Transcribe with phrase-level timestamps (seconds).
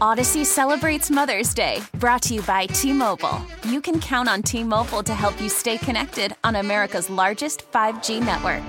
[0.00, 3.38] Odyssey celebrates Mother's Day, brought to you by T Mobile.
[3.64, 8.20] You can count on T Mobile to help you stay connected on America's largest 5G
[8.24, 8.62] network.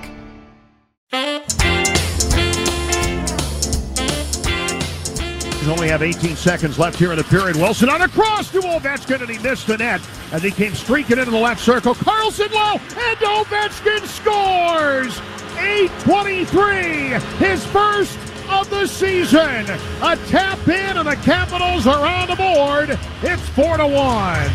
[5.61, 7.55] We only have 18 seconds left here in the period.
[7.55, 10.01] Wilson on a cross to Ovechkin, and he missed the net
[10.33, 11.95] as he came streaking into the left circle.
[11.95, 15.17] Carlson low, and Ovechkin scores!
[15.55, 18.17] 8.23, his first
[18.51, 19.65] of the season.
[20.01, 22.97] A tap in, and the Capitals are on the board.
[23.23, 24.51] It's 4 to 1.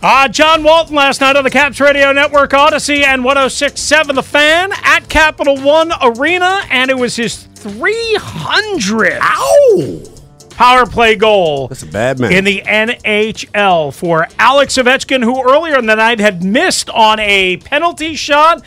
[0.00, 4.70] Uh, John Walton last night on the Caps Radio Network, Odyssey, and 1067 The Fan
[4.84, 10.02] at Capital One Arena, and it was his 300th Ow!
[10.50, 12.32] power play goal That's a bad man.
[12.32, 17.56] in the NHL for Alex Ovechkin, who earlier in the night had missed on a
[17.58, 18.62] penalty shot.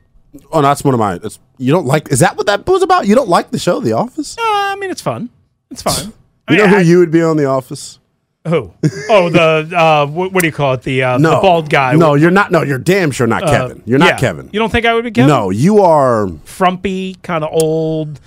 [0.51, 1.15] Oh, no, that's one of my.
[1.23, 2.11] It's, you don't like?
[2.11, 3.07] Is that what that was about?
[3.07, 4.37] You don't like the show, The Office?
[4.37, 5.29] Uh, I mean, it's fun.
[5.69, 6.11] It's fine.
[6.47, 7.99] I You know who I- you would be on The Office?
[8.47, 8.73] Who?
[9.09, 10.81] Oh, the uh, what, what do you call it?
[10.81, 11.95] The uh, No, the bald guy.
[11.95, 12.51] No, you're not.
[12.51, 13.83] No, you're damn sure not Uh, Kevin.
[13.85, 14.17] You're not yeah.
[14.17, 14.49] Kevin.
[14.51, 15.29] You don't think I would be Kevin?
[15.29, 16.27] No, you are.
[16.43, 18.19] frumpy, kind of old,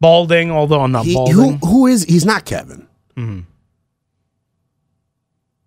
[0.00, 0.50] balding.
[0.50, 1.58] Although I'm not He, balding.
[1.58, 2.04] who, who is?
[2.04, 2.86] He's not Kevin.
[3.16, 3.40] Mm-hmm.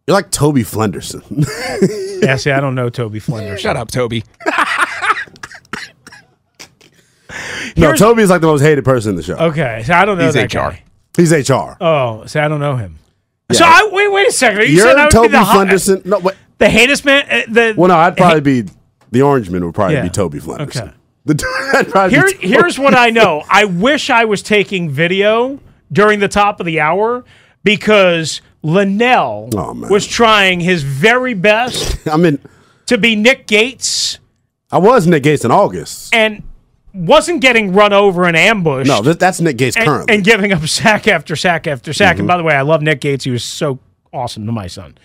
[0.07, 1.45] You're like Toby Flenderson.
[2.23, 3.61] yeah, see, I don't know Toby Flinders.
[3.61, 4.23] Shut up, Toby.
[7.77, 9.35] No, Here's- Toby's like the most hated person in the show.
[9.35, 10.57] Okay, so I don't know He's that HR.
[10.71, 10.83] guy.
[11.17, 11.77] He's HR.
[11.81, 12.97] Oh, see, I don't know him.
[13.51, 14.61] So I wait, wait a second.
[14.61, 16.05] You You're said I would Toby the hot, Flenderson.
[16.05, 16.35] No, wait.
[16.57, 17.25] the hatest man.
[17.29, 18.71] Uh, the Well, no, I'd probably be
[19.11, 20.03] the orange man would probably Yeah.
[20.03, 20.87] be Toby Flenderson.
[20.87, 20.91] Okay.
[21.25, 22.47] The, Here, Toby.
[22.47, 23.43] here's what I know.
[23.49, 25.59] I wish I was taking video
[25.91, 27.23] during the top of the hour
[27.63, 32.39] because Lynnell Oh, was trying his very best I mean,
[32.87, 34.17] to be Nick Gates
[34.71, 36.15] I was Nick Gates in August.
[36.15, 36.41] and
[36.93, 38.87] wasn't getting run over and ambushed.
[38.87, 40.15] No, that, that's Nick Gates and, currently.
[40.15, 42.13] and giving up sack after sack after sack.
[42.13, 42.21] Mm-hmm.
[42.21, 43.23] And by the way, I love Nick Gates.
[43.23, 43.79] He was so
[44.13, 44.97] awesome to my son.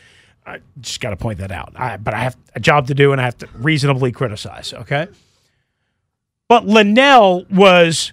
[0.45, 1.73] I just got to point that out.
[1.77, 4.73] I, but I have a job to do, and I have to reasonably criticize.
[4.73, 5.09] Okay.
[6.49, 8.13] But Lynnell was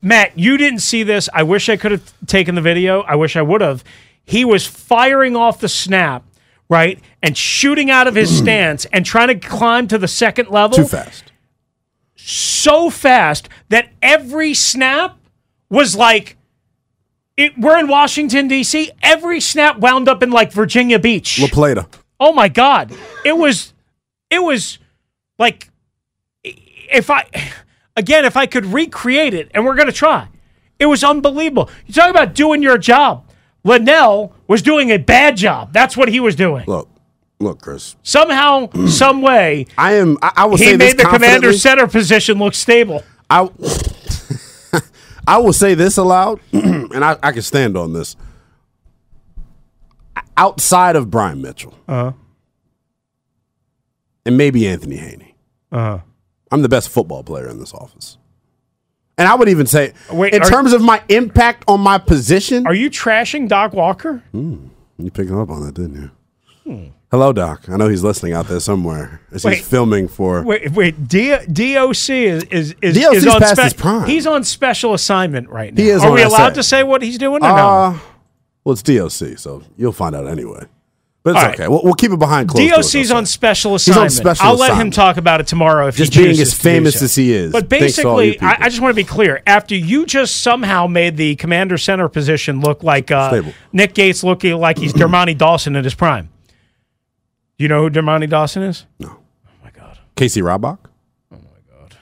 [0.00, 0.38] Matt.
[0.38, 1.28] You didn't see this.
[1.34, 3.02] I wish I could have taken the video.
[3.02, 3.82] I wish I would have.
[4.24, 6.24] He was firing off the snap.
[6.66, 10.76] Right and shooting out of his stance and trying to climb to the second level
[10.76, 11.32] Too fast.
[12.26, 15.18] So fast that every snap
[15.68, 16.38] was like
[17.36, 18.90] it, we're in Washington D.C.
[19.02, 21.38] Every snap wound up in like Virginia Beach.
[21.38, 21.86] La Plata.
[22.18, 22.96] oh my God!
[23.26, 23.74] It was,
[24.30, 24.78] it was
[25.38, 25.68] like
[26.42, 27.26] if I
[27.94, 30.28] again if I could recreate it, and we're gonna try.
[30.78, 31.68] It was unbelievable.
[31.86, 33.28] You talk about doing your job.
[33.66, 35.74] Lynnell was doing a bad job.
[35.74, 36.64] That's what he was doing.
[36.66, 36.88] Look,
[37.40, 37.96] look, Chris.
[38.02, 40.16] Somehow, some way, I am.
[40.22, 41.58] I, I will he say this made the commander confidently.
[41.58, 43.02] center position look stable.
[43.30, 43.48] I,
[45.26, 48.16] I will say this aloud, and I, I can stand on this.
[50.36, 52.12] Outside of Brian Mitchell, Uh-huh.
[54.26, 55.34] and maybe Anthony Haney,
[55.70, 55.98] Uh-huh.
[56.50, 58.18] I'm the best football player in this office.
[59.16, 62.66] And I would even say, Wait, in are- terms of my impact on my position,
[62.66, 64.22] Are you trashing Doc Walker?
[64.32, 66.10] you picked up on that, didn't
[66.66, 66.92] you?
[67.14, 67.68] Hello, Doc.
[67.68, 69.58] I know he's listening out there somewhere as Wait.
[69.58, 70.42] he's filming for.
[70.42, 71.06] Wait, wait.
[71.06, 74.08] D- DOC is is is, DOC 's is on past his prime.
[74.08, 75.80] He's on special assignment right now.
[75.80, 76.54] He is Are on we allowed SA.
[76.54, 77.54] to say what he's doing or no?
[77.54, 77.98] Uh,
[78.64, 80.64] well, it's DOC, so you'll find out anyway.
[81.22, 81.54] But it's All right.
[81.54, 81.68] okay.
[81.68, 84.10] We'll, we'll keep it behind closed doors, DOC's I'll on special on assignment.
[84.12, 87.04] special I'll let him talk about it tomorrow if Just he being as famous so.
[87.04, 87.52] as he is.
[87.52, 88.64] But Thanks to all you basically, I.
[88.64, 89.40] I just want to be clear.
[89.46, 93.40] After you just somehow made the commander center position look like uh,
[93.72, 96.28] Nick Gates looking like he's Dermontti Dawson in his prime.
[97.58, 98.86] Do you know who Dermontti Dawson is?
[98.98, 99.08] No.
[99.46, 99.98] Oh my god.
[100.16, 100.78] Casey Rabach.
[101.32, 101.38] Oh my
[101.70, 101.96] god.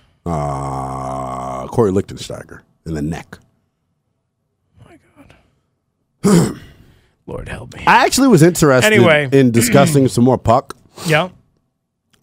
[1.64, 3.38] Uh, Kory Lichtensteiger in the neck.
[4.80, 4.98] Oh my
[6.24, 6.58] god.
[7.26, 7.84] Lord help me.
[7.86, 9.28] I actually was interested Anyway.
[9.32, 10.76] in discussing some more puck.
[11.06, 11.28] Yeah.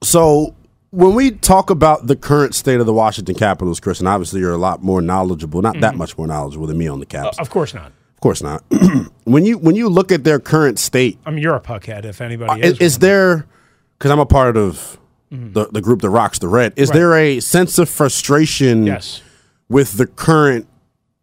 [0.03, 0.55] So
[0.91, 4.53] when we talk about the current state of the Washington Capitals, Chris, and obviously you're
[4.53, 5.81] a lot more knowledgeable, not Mm-hmm.
[5.81, 7.37] that much more knowledgeable than me on the Caps.
[7.37, 7.91] Of course not.
[8.19, 8.63] Of course not.
[9.23, 12.19] when you when you look at their current state, I mean, you're a puckhead if
[12.19, 12.99] anybody Uh, is, is.
[12.99, 13.45] there
[13.97, 14.99] because I'm a part of
[15.31, 16.73] the, the group that rocks the red.
[16.75, 16.97] Is Mm-hmm.
[16.97, 16.99] Right.
[16.99, 19.21] there a sense of frustration yes.
[19.69, 20.67] with the current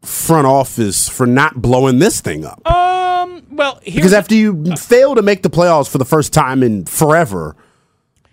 [0.02, 2.66] front office for not blowing this thing up?
[2.66, 3.42] Um.
[3.50, 7.56] Well, Because after you fail to make the playoffs for the first time in forever,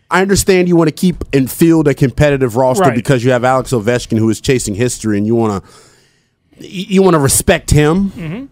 [0.09, 2.95] I understand you want to keep and field a competitive roster Right.
[2.95, 5.69] because you have Alex Ovechkin who is chasing history, and you want to
[6.65, 8.49] you want to respect him.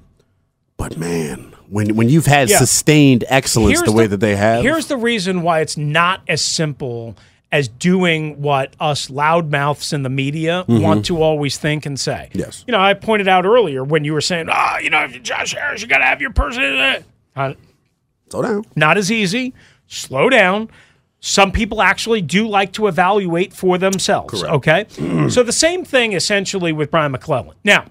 [0.82, 2.54] But man, when when you've had Mm-hmm.
[2.54, 2.58] Yeah.
[2.58, 6.44] sustained excellence Here's the way that they have, Here's the reason why it's not as
[6.44, 7.16] simple
[7.52, 12.30] as doing what us loudmouths in the media want to always think and say.
[12.30, 12.40] Mm-hmm.
[12.40, 12.64] Yes.
[12.66, 15.22] You know, I pointed out earlier when you were saying, ah, you know, if you're
[15.22, 16.64] Josh Harris, you got to have your person.
[16.64, 17.04] in
[17.36, 17.54] Uh,
[18.30, 18.64] slow down.
[18.76, 19.54] not as easy.
[19.88, 20.70] Slow down.
[21.20, 24.44] Some people actually do like to evaluate for themselves.
[24.44, 24.86] Okay.
[25.30, 27.56] so the same thing essentially with Brian MacLellan.
[27.64, 27.86] Now,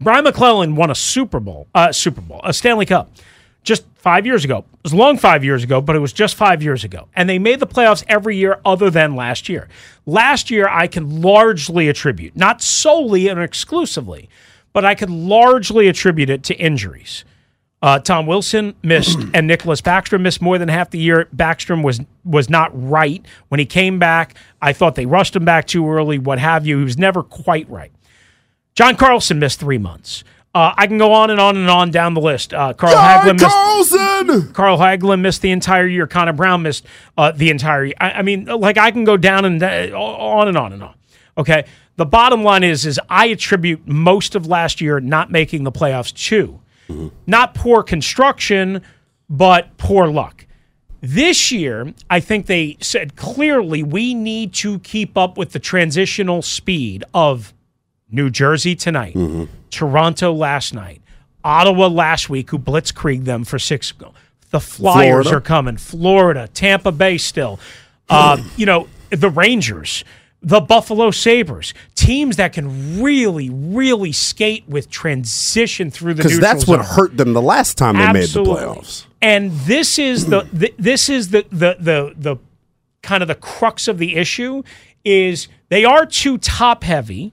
[0.00, 3.10] Brian MacLellan won a Super Bowl, uh, Super Bowl, a Stanley Cup,
[3.62, 4.58] just five years ago.
[4.58, 7.08] It was long five years ago, but it was just five years ago.
[7.16, 9.68] And they made the playoffs every year other than last year.
[10.04, 14.28] Last year, I can largely attribute, not solely and exclusively,
[14.72, 17.24] but I can largely attribute it to injuries.
[17.82, 21.28] Uh, Tom Wilson missed, and Nicklas Backstrom missed more than half the year.
[21.34, 24.34] Backstrom was was not right when he came back.
[24.60, 26.18] I thought they rushed him back too early.
[26.18, 26.78] What have you?
[26.78, 27.92] He was never quite right.
[28.76, 30.22] John Carlson missed three months.
[30.54, 32.54] Uh, I can go on and on and on down the list.
[32.54, 33.44] Uh, Carl Hagelin missed.
[33.46, 34.52] Carlson.
[34.52, 36.06] Carl Hagelin missed the entire year.
[36.06, 36.86] Connor Brown missed
[37.18, 37.94] uh, the entire year.
[38.00, 40.94] I, I mean, like I can go down and uh, on and on and on.
[41.36, 41.64] Okay.
[41.96, 46.14] The bottom line is, is I attribute most of last year not making the playoffs
[46.28, 46.60] to
[47.26, 48.82] not poor construction,
[49.28, 50.46] but poor luck.
[51.00, 56.42] This year, I think they said clearly we need to keep up with the transitional
[56.42, 57.52] speed of
[58.10, 59.16] New Jersey tonight,
[59.70, 61.02] Toronto last night,
[61.42, 63.92] Ottawa last week, who blitzkrieged them for six.
[64.50, 65.36] The Flyers Florida.
[65.36, 65.76] are coming.
[65.76, 67.58] Florida, Tampa Bay still.
[68.08, 70.04] Uh, you know, the Rangers,
[70.40, 76.66] the Buffalo Sabres, teams that can really, really skate with transition through the Because that's
[76.66, 78.54] what hurt them the last time they Absolutely.
[78.54, 79.06] made the playoffs.
[79.20, 82.36] And this is the, the this is the, the the the
[83.02, 84.62] kind of the crux of the issue
[85.04, 87.32] is they are too top heavy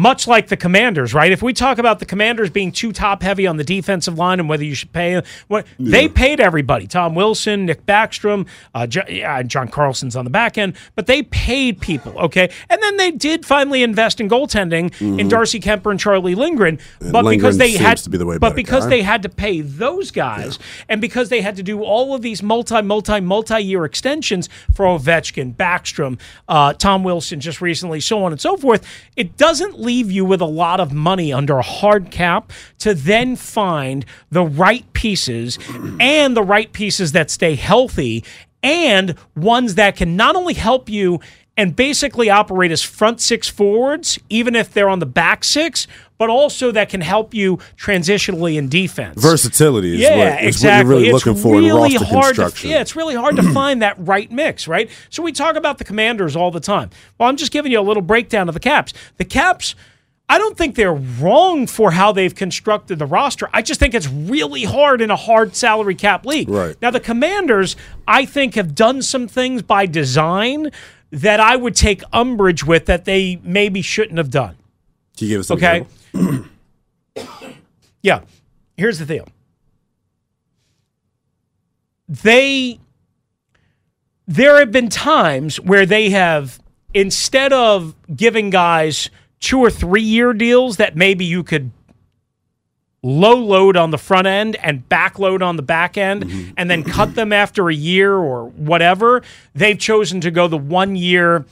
[0.00, 1.30] much like the commanders, right?
[1.30, 4.48] If we talk about the commanders being too top heavy on the defensive line and
[4.48, 6.86] whether you should pay, what they paid everybody.
[6.86, 11.22] Tom Wilson, Nick Backstrom, uh, Jo- yeah, John Carlson's on the back end, but they
[11.24, 12.50] paid people, okay?
[12.70, 16.78] And then they did finally invest in goaltending in Darcy Kuemper and Charlie Lindgren,
[17.12, 20.10] but because they had to be the way but because they had to pay those
[20.10, 20.58] guys
[20.88, 24.86] and because they had to do all of these multi, multi, multi year extensions for
[24.86, 28.86] Ovechkin, Backstrom, uh, Tom Wilson just recently, so on and so forth,
[29.16, 33.34] it doesn't leave you with a lot of money under a hard cap to then
[33.34, 35.58] find the right pieces
[35.98, 38.22] and the right pieces that stay healthy
[38.62, 41.18] and ones that can not only help you
[41.60, 45.86] and basically operate as front six forwards, even if they're on the back six,
[46.16, 49.20] but also that can help you transitionally in defense.
[49.20, 50.70] Versatility is, yeah, what, is exactly.
[50.70, 52.70] what you're really it's looking for in roster hard construction.
[52.70, 54.88] To, yeah, it's really hard to find that right mix, right?
[55.10, 56.88] So we talk about the Commanders all the time.
[57.18, 58.94] Well, I'm just giving you a little breakdown of the Caps.
[59.18, 59.74] The Caps.
[60.30, 63.50] I don't think they're wrong for how they've constructed the roster.
[63.52, 66.48] I just think it's really hard in a hard salary cap league.
[66.48, 66.76] Right.
[66.80, 67.76] Now, the Commanders,
[68.08, 70.70] I think, have done some things by design
[71.10, 74.56] that I would take umbrage with that they maybe shouldn't have done.
[75.16, 75.86] Can you give us Okay.
[78.02, 78.20] yeah.
[78.76, 79.28] Here's the deal.
[82.08, 82.80] They
[84.26, 86.60] there have been times where they have
[86.94, 91.72] instead of giving guys two or three year deals that maybe you could
[93.02, 96.50] low load on the front end and back load on the back end mm-hmm.
[96.56, 99.22] and then cut them after a year or whatever,
[99.54, 101.46] they've chosen to go the one year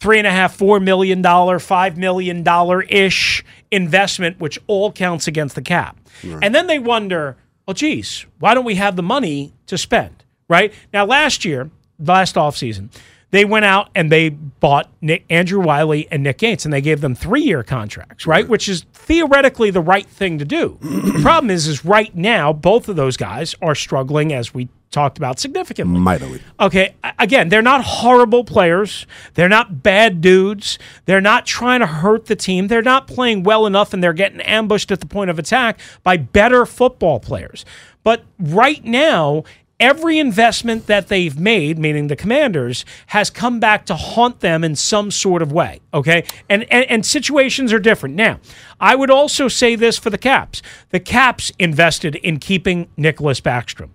[0.00, 5.28] three and a half, four million dollar, five million dollar ish investment, which all counts
[5.28, 5.98] against the cap.
[6.42, 10.24] And then they wonder, well, geez, why don't we have the money to spend?
[10.48, 12.88] Right now, last year, last offseason,
[13.30, 17.00] they went out and they bought Nick, Andrew Wylie and Nick Gates, and they gave
[17.00, 18.48] them three-year contracts, right?
[18.48, 20.78] Which is theoretically the right thing to do.
[20.80, 25.18] the problem is, is right now both of those guys are struggling, as we talked
[25.18, 26.00] about significantly.
[26.00, 26.42] Mightily.
[26.58, 29.06] Okay, again, they're not horrible players.
[29.34, 30.78] They're not bad dudes.
[31.04, 32.66] They're not trying to hurt the team.
[32.66, 36.16] They're not playing well enough and they're getting ambushed at the point of attack by
[36.16, 37.64] better football players.
[38.02, 39.44] But right now,
[39.80, 44.76] every investment that they've made, meaning the commanders, has come back to haunt them in
[44.76, 45.80] some sort of way.
[45.92, 46.24] Okay.
[46.48, 48.14] And, and, and situations are different.
[48.14, 48.38] Now,
[48.78, 53.90] I would also say this for the Caps the Caps invested in keeping Nicklas Backstrom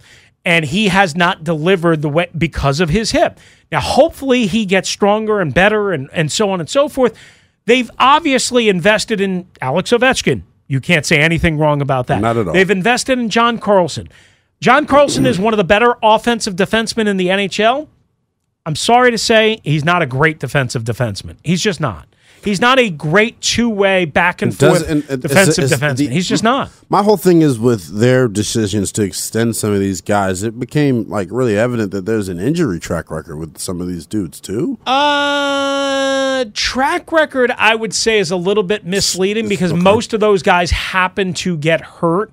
[0.45, 3.39] and he has not delivered the way because of his hip.
[3.71, 7.17] Now, hopefully, he gets stronger and better, and, and so on and so forth.
[7.65, 10.43] They've obviously invested in Alex Ovechkin.
[10.67, 12.21] You can't say anything wrong about that.
[12.21, 12.53] Not at all.
[12.53, 14.07] They've invested in John Carlson.
[14.61, 17.87] John Carlson is one of the better offensive defensemen in the NHL.
[18.65, 21.35] I'm sorry to say he's not a great defensive defenseman.
[21.43, 22.07] He's just not.
[22.43, 25.95] He's not a great two way back and forth and- and- defensive is- is defenseman.
[25.97, 26.69] the- He's just not.
[26.89, 30.43] My whole thing is with their decisions to extend some of these guys.
[30.43, 34.05] It became like really evident that there's an injury track record with some of these
[34.05, 34.77] dudes too.
[34.85, 40.43] Uh, track record, I would say, is a little bit misleading because most of those
[40.43, 42.31] guys happen to get hurt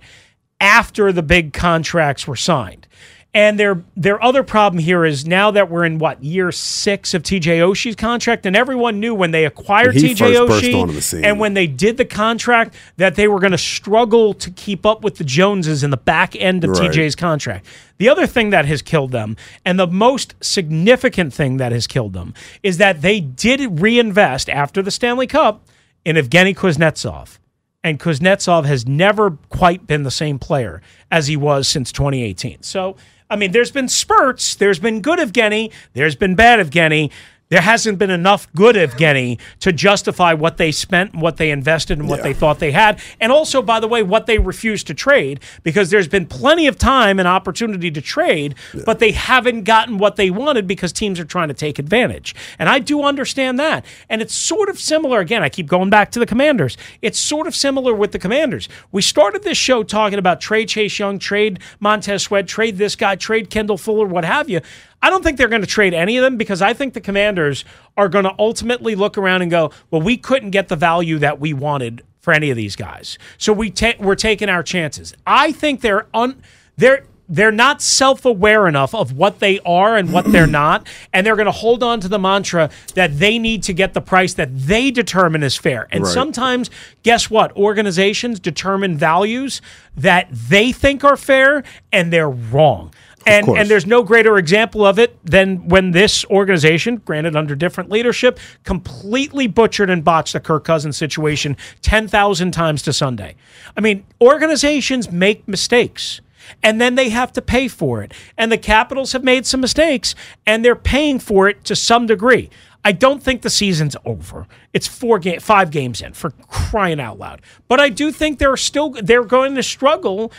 [0.62, 2.86] after the big contracts were signed.
[3.34, 7.22] And their their other problem here is now that we're in what year six of
[7.22, 11.24] TJ Oshie's contract, and everyone knew when they acquired When TJ Oshie onto the scene.
[11.24, 15.02] and when they did the contract that they were going to struggle to keep up
[15.02, 16.90] with the Joneses in the back end of Right.
[16.90, 17.64] TJ's contract.
[17.96, 22.12] The other thing that has killed them, and the most significant thing that has killed
[22.12, 25.64] them, is that they did reinvest after the Stanley Cup
[26.04, 27.38] in Evgeny Kuznetsov.
[27.84, 32.62] And Kuznetsov has never quite been the same player as he was since 2018.
[32.62, 32.96] So,
[33.28, 34.54] I mean, there's been spurts.
[34.54, 35.72] There's been good Evgeny.
[35.94, 37.10] There's been bad Evgeny.
[37.52, 41.98] There hasn't been enough good Evgeny to justify what they spent, and what they invested,
[41.98, 42.98] and what they thought they had.
[43.20, 46.78] And also, by the way, what they refused to trade, because there's been plenty of
[46.78, 48.54] time and opportunity to trade,
[48.86, 52.34] but they haven't gotten what they wanted because teams are trying to take advantage.
[52.58, 53.84] And I do understand that.
[54.08, 55.20] And it's sort of similar.
[55.20, 56.78] Again, I keep going back to the commanders.
[57.02, 58.66] It's sort of similar with the commanders.
[58.92, 63.14] We started this show talking about trade Chase Young, trade Montez Sweat, trade this guy,
[63.16, 64.62] trade Kendall Fuller, what have you.
[65.02, 67.64] I don't think they're going to trade any of them because I think the commanders
[67.96, 71.40] are going to ultimately look around and go, well, we couldn't get the value that
[71.40, 73.18] we wanted for any of these guys.
[73.36, 75.12] So we ta- we're taking our chances.
[75.26, 76.40] I think they're un-
[76.76, 81.36] they're they're not self-aware enough of what they are and what they're not and they're
[81.36, 84.50] going to hold on to the mantra that they need to get the price that
[84.54, 86.12] they determine is fair and Right.
[86.12, 86.68] sometimes
[87.04, 89.62] guess what organizations determine values
[89.96, 92.92] that they think are fair and they're wrong
[93.26, 97.90] and and there's no greater example of it than when this organization, granted under different
[97.90, 103.34] leadership, completely butchered and botched the Kirk Cousins situation 10,000 times to Sunday.
[103.76, 106.20] I mean, organizations make mistakes
[106.62, 108.12] and then they have to pay for it.
[108.36, 110.14] And the Capitals have made some mistakes
[110.46, 112.50] and they're paying for it to some degree.
[112.84, 114.46] I don't think the season's over.
[114.72, 117.40] It's four game, five games in for crying out loud.
[117.68, 120.32] But I do think they're still they're going to struggle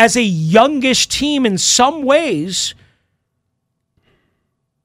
[0.00, 2.74] as a youngish team in some ways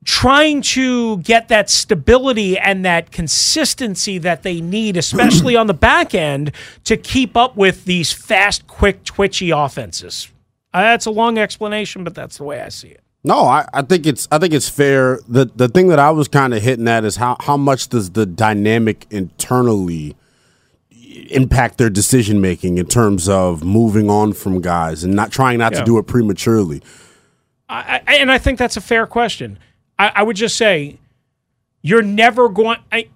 [0.03, 6.13] trying to get that stability and that consistency that they need, especially on the back
[6.13, 6.51] end,
[6.83, 10.29] to keep up with these fast, quick, twitchy offenses.
[10.73, 13.01] Uh, that's a long explanation, but that's the way I see it.
[13.23, 15.21] No, I, I think it's I think it's fair.
[15.29, 18.11] The the thing that I was kind of hitting at is how how much does
[18.11, 20.15] the dynamic internally
[21.31, 25.73] impact their decision making in terms of moving on from guys and not trying not
[25.73, 25.79] Yeah.
[25.79, 26.81] to do it prematurely.
[27.69, 29.57] I, I, and I think that's a fair question.
[29.97, 30.97] I, I would just say
[31.81, 32.77] you're never going.
[32.91, 33.07] I,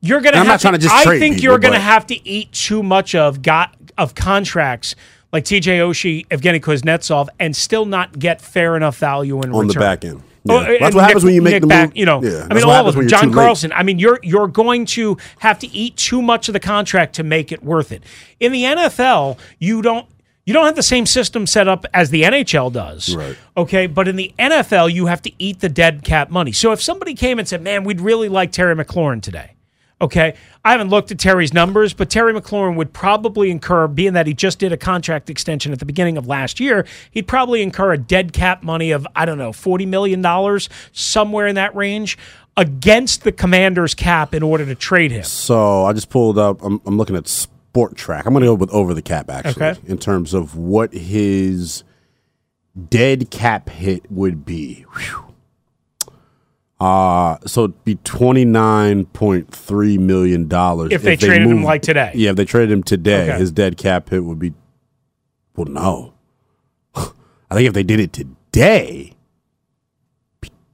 [0.00, 0.38] you're to.
[0.38, 2.82] I'm have not trying to just I think people, you're but- have to eat too
[2.82, 4.94] much of got of contracts
[5.32, 5.78] like T.J.
[5.78, 9.80] Oshie, Evgeny Kuznetsov, and still not get fair enough value in On the return.
[9.80, 10.22] back end.
[10.48, 10.66] Oh, Yeah.
[10.72, 11.96] and That's what happens Nick- when you make Nick the back, move.
[11.96, 13.08] You know, Yeah, I mean, all of them.
[13.08, 13.34] John too late.
[13.34, 13.72] Carlson.
[13.74, 17.22] I mean, you're you're going to have to eat too much of the contract to
[17.22, 18.02] make it worth it.
[18.40, 20.06] In the NFL, you don't.
[20.46, 23.16] You don't have the same system set up as the NHL does.
[23.16, 23.34] Right.
[23.56, 23.86] Okay.
[23.86, 26.52] But in the NFL, you have to eat the dead cap money.
[26.52, 29.52] So if somebody came and said, man, we'd really like Terry McLaurin today.
[30.00, 30.34] Okay.
[30.64, 34.34] I haven't looked at Terry's numbers, but Terry McLaurin would probably incur, being that he
[34.34, 37.98] just did a contract extension at the beginning of last year, he'd probably incur a
[37.98, 40.22] dead cap money of, I don't know, $40 million,
[40.92, 42.18] somewhere in that range,
[42.56, 45.24] against the commander's cap in order to trade him.
[45.24, 46.62] So I just pulled up.
[46.62, 48.26] I'm, I'm looking at Spotrac.
[48.26, 49.80] I'm going to go with over the cap actually Okay.
[49.86, 51.82] in terms of what his
[52.88, 54.84] dead cap hit would be.
[54.96, 55.23] Whew.
[56.84, 61.80] Uh so it'd be twenty nine point three million dollars If they traded him like
[61.82, 62.10] today.
[62.14, 63.38] Yeah, if they traded him today, Okay.
[63.38, 64.52] his dead cap hit would be.
[65.56, 66.14] Well, no.
[66.94, 69.12] I think if they did it today,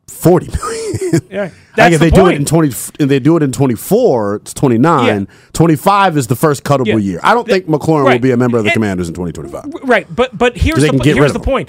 [0.09, 1.23] forty million.
[1.31, 3.53] Yeah, like that's if the they do it in 20 if they do it in
[3.53, 5.25] 24 it's 29 Yeah.
[5.53, 6.97] 25 is the first cuttable Yeah.
[6.97, 9.89] year i don't think mclaurin will be a member of the And- commanders in 2025
[9.89, 11.69] Right, but but here's the here's the point.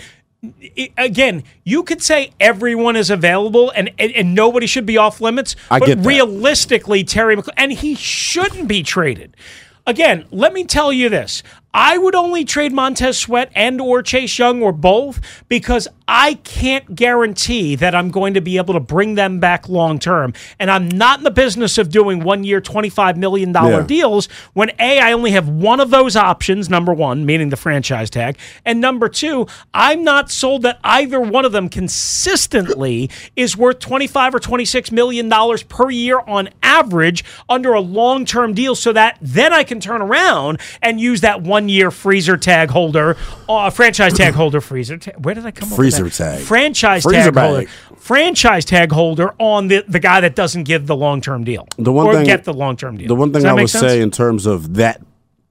[0.98, 5.56] Again, you could say everyone is available and, and, and nobody should be off limits.
[5.70, 6.08] I but get that.
[6.08, 9.38] realistically, Terry McLaurin, and he shouldn't be traded.
[9.86, 11.44] Again, let me tell you this.
[11.74, 16.94] I would only trade Montez Sweat and or Chase Young or both because I can't
[16.94, 20.34] guarantee that I'm going to be able to bring them back long term.
[20.60, 23.84] And I'm not in the business of doing one year, $25 million Yeah.
[23.84, 28.10] deals when A, I only have one of those options, number one, meaning the franchise
[28.10, 28.38] tag.
[28.66, 34.36] And number two, I'm not sold that either one of them consistently is worth 25
[34.36, 39.54] or 26 million dollars per year on average under a long-term deal so that then
[39.54, 43.16] I can turn around and use that one-year freezer tag holder,
[43.48, 44.98] uh, franchise tag holder freezer.
[44.98, 46.42] Ta- where did I come Freezer tag.
[46.44, 47.68] Franchise Freezer tag bag.
[47.68, 48.02] holder.
[48.02, 51.68] Franchise tag holder on the, the guy that doesn't give the long-term deal.
[51.78, 53.08] The one or thing- get the long-term deal.
[53.08, 53.84] the one thing i would sense?
[53.84, 53.90] Mm-hmm.
[53.92, 55.02] say in terms of that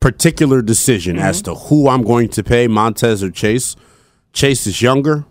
[0.01, 3.77] particular decision as to who i'm going to pay montez or chase
[4.33, 5.27] chase is younger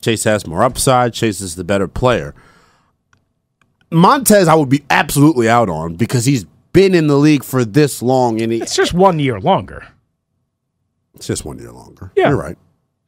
[0.00, 2.32] chase has more upside chase is the better player
[3.90, 8.00] montez i would be absolutely out on because he's been in the league for this
[8.00, 9.88] long and he, It's just one year longer.
[11.18, 12.28] It's just one year longer Yeah.
[12.30, 12.56] you're right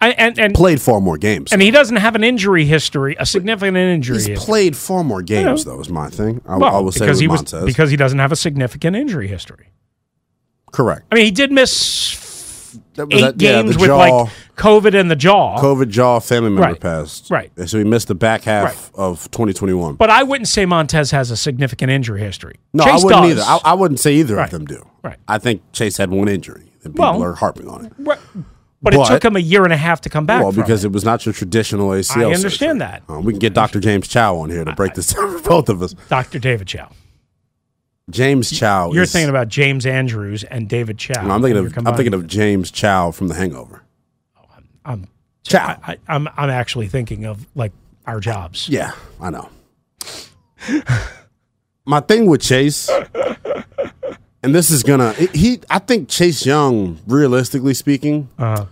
[0.02, 3.26] I, and and played far more games and he doesn't have an injury history, a
[3.26, 4.16] significant injury.
[4.16, 4.44] He's history.
[4.46, 5.78] played far more games, though.
[5.78, 6.40] Is my thing.
[6.46, 7.66] I, well, I will say because he was Montez.
[7.66, 9.66] because he doesn't have a significant injury history.
[10.72, 11.02] correct.
[11.12, 14.94] I mean, he did miss That eight that- yeah, games the with jaw, like COVID
[14.98, 15.58] in the jaw.
[15.60, 16.80] COVID jaw family member Right.
[16.80, 17.30] passed.
[17.30, 17.50] Right.
[17.66, 19.96] So he missed the back half of 2021.
[19.96, 22.54] But I wouldn't say Montez has a significant injury history.
[22.72, 23.30] no, Chase I wouldn't does.
[23.48, 23.60] either.
[23.66, 24.44] I, I wouldn't say either Right.
[24.44, 24.86] of them do.
[25.02, 25.16] Right.
[25.28, 27.92] I think Chase had one injury, and people Well, are harping on it.
[27.98, 28.18] Right.
[28.82, 30.42] But, it took him a year and a half to come back.
[30.42, 30.88] Well, because it.
[30.88, 32.16] it was not your traditional ACL.
[32.16, 33.00] I understand surgery.
[33.06, 33.12] that.
[33.12, 33.78] Uh, we can get Dr.
[33.78, 35.94] James Chow on here to break this down for both of us.
[36.08, 36.38] Dr.
[36.38, 36.90] David Chao.
[38.08, 38.92] James Chow.
[38.92, 41.26] You're is- thinking about James Andrews and David Chow.
[41.26, 41.86] No, I'm thinking of.
[41.86, 43.82] I'm thinking of James Chow from The Hangover.
[44.84, 45.06] I'm
[45.44, 45.78] Chow.
[45.84, 47.72] I, I'm I'm actually thinking of like
[48.06, 48.68] our jobs.
[48.68, 49.50] Yeah, I know.
[51.86, 52.90] My thing with Chase,
[54.42, 55.60] and this is gonna he.
[55.68, 58.66] I think Chase Young, realistically speaking, Uh-huh.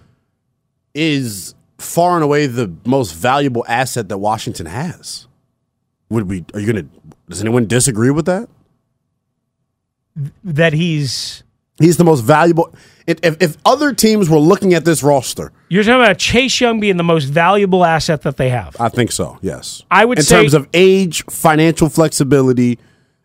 [0.94, 5.26] is far and away the most valuable asset that Washington has.
[6.10, 6.44] Would we?
[6.54, 6.86] Are you gonna?
[7.28, 8.48] Does anyone disagree with that?
[10.44, 11.44] That he's
[11.80, 12.74] He's the most valuable.
[13.06, 16.96] If, if, other teams were looking at this roster, you're talking about Chase Young being
[16.96, 18.76] the most valuable asset that they have.
[18.80, 19.38] I think so.
[19.42, 22.80] Yes, I would in say- terms of age, financial flexibility,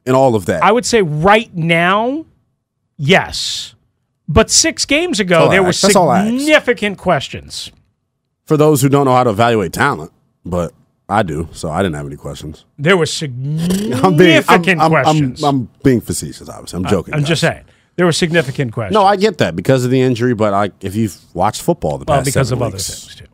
[0.06, 0.64] and all of that.
[0.64, 2.26] I would say right now,
[2.98, 3.76] yes.
[4.28, 5.82] But six games ago, there were ask.
[5.82, 6.30] That's all I ask.
[6.30, 7.72] significant questions.
[8.46, 10.12] for those who don't know how to evaluate talent,
[10.46, 10.74] but
[11.10, 12.66] I do, so I didn't have any questions.
[12.78, 15.44] There were significant I'm being, I'm, I'm, questions.
[15.44, 16.78] I'm being facetious, obviously.
[16.78, 17.14] I'm uh, joking.
[17.14, 17.30] I'm guys.
[17.30, 17.66] just saying.
[17.96, 18.94] There were significant questions.
[18.94, 22.06] No, I get that because of the injury, but I, if you've watched football the
[22.08, 23.28] well, past because of seven other things, too.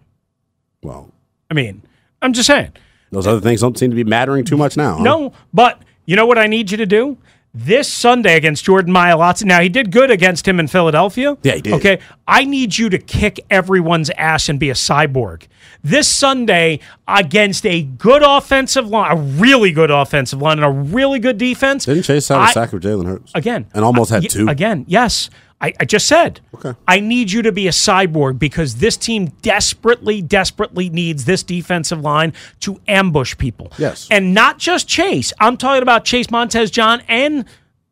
[0.84, 1.14] well,
[1.50, 1.82] I mean,
[2.22, 2.74] I'm just saying.
[3.12, 4.98] those other things don't seem to be mattering too much now.
[4.98, 5.04] huh?
[5.04, 7.18] No, but you know what I need you to do?
[7.52, 9.44] This Sunday against Jordan Mailata.
[9.44, 11.36] Now, he did good against him in Philadelphia.
[11.42, 11.74] Yeah, he did.
[11.74, 12.00] Okay.
[12.28, 15.48] I need you to kick everyone's ass and be a cyborg.
[15.84, 21.18] This Sunday against a good offensive line, a really good offensive line, and a really
[21.18, 21.86] good defense.
[21.86, 23.66] didn't Chase have a I- sack with Jalen Hurts Again.
[23.74, 24.48] and almost had two?
[24.48, 25.32] Again, yes.
[25.62, 26.40] I, I just said.
[26.56, 26.74] Okay.
[26.88, 32.00] I need you to be a cyborg because this team desperately, desperately needs this defensive
[32.02, 33.72] line to ambush people.
[33.78, 34.08] Yes.
[34.10, 35.34] And not just Chase.
[35.40, 37.46] I'm talking about Chase Montez John and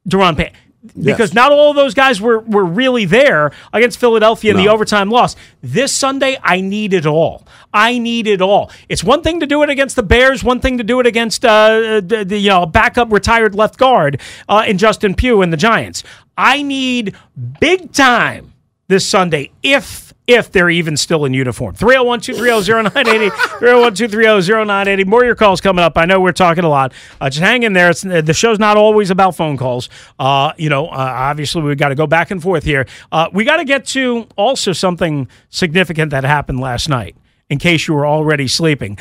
[0.08, 0.54] Daron Payne.
[0.96, 1.34] Because Yes.
[1.34, 5.36] not all of those guys were, were really there against Philadelphia in the overtime loss.
[5.62, 7.46] This Sunday, I need it all.
[7.74, 8.72] I need it all.
[8.88, 11.44] It's one thing to do it against the Bears, one thing to do it against
[11.44, 15.58] uh, the, the you know backup retired left guard uh, in Justin Pugh and the
[15.58, 16.04] Giants.
[16.38, 17.16] I need
[17.60, 18.54] big time
[18.88, 21.74] this Sunday if if they're even still in uniform.
[21.76, 25.06] 301-230-0980, 301-230-0980.
[25.06, 25.98] More of your calls coming up.
[25.98, 26.92] I know we're talking a lot.
[27.22, 27.90] Uh, just hang in there.
[27.92, 29.88] It's, the show's not always about phone calls.
[30.20, 32.86] Uh, you know, uh, obviously we've got to go back and forth here.
[33.10, 37.16] Uh, we got to get to also something significant that happened last night,
[37.50, 38.98] in case you were already sleeping.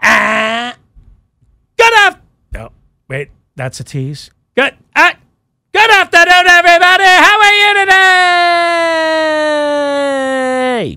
[0.00, 0.74] Uh,
[1.76, 2.20] good af-
[2.52, 2.70] No,
[3.08, 4.30] wait, that's a tease.
[4.54, 4.76] Good.
[4.94, 5.10] Uh,
[5.72, 7.02] good afternoon, everybody.
[7.04, 8.44] How are you today?
[10.78, 10.96] Yay!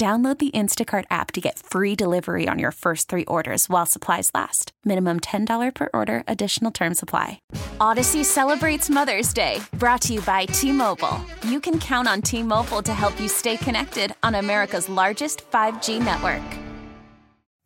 [0.00, 4.30] Download the Instacart app to get free delivery on your first three orders while supplies
[4.32, 4.72] last.
[4.82, 7.42] Minimum $10 per order, additional term supply.
[7.82, 11.22] Odyssey celebrates Mother's Day, brought to you by T Mobile.
[11.42, 16.02] You can count on T Mobile to help you stay connected on America's largest 5G
[16.02, 16.48] network.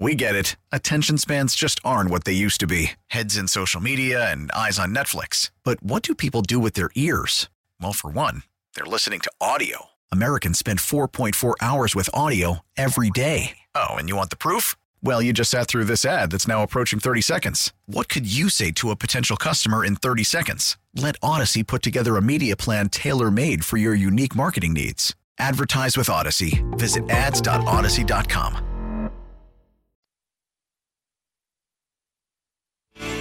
[0.00, 0.56] We get it.
[0.72, 4.80] Attention spans just aren't what they used to be heads in social media and eyes
[4.80, 5.52] on Netflix.
[5.62, 7.48] But what do people do with their ears?
[7.80, 8.42] Well, for one,
[8.74, 9.93] they're listening to audio.
[10.12, 13.56] Americans spend 4.4 hours with audio every day.
[13.74, 14.76] Oh, and you want the proof?
[15.02, 17.72] Well, you just sat through this ad that's now approaching 30 seconds.
[17.86, 20.76] What could you say to a potential customer in 30 seconds?
[20.94, 25.14] Let Odyssey put together a media plan tailor made for your unique marketing needs.
[25.38, 26.64] Advertise with Odyssey.
[26.72, 28.70] Visit ads.odyssey.com.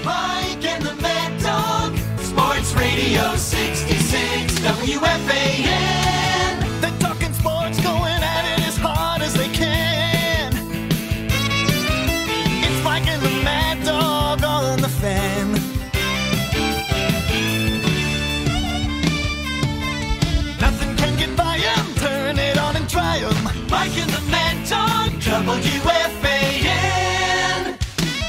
[0.06, 1.98] Mike and the Mad Dog.
[2.20, 3.93] Sports Radio 66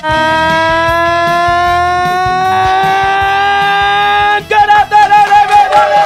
[0.07, 0.13] And
[4.49, 6.05] good afternoon, everybody!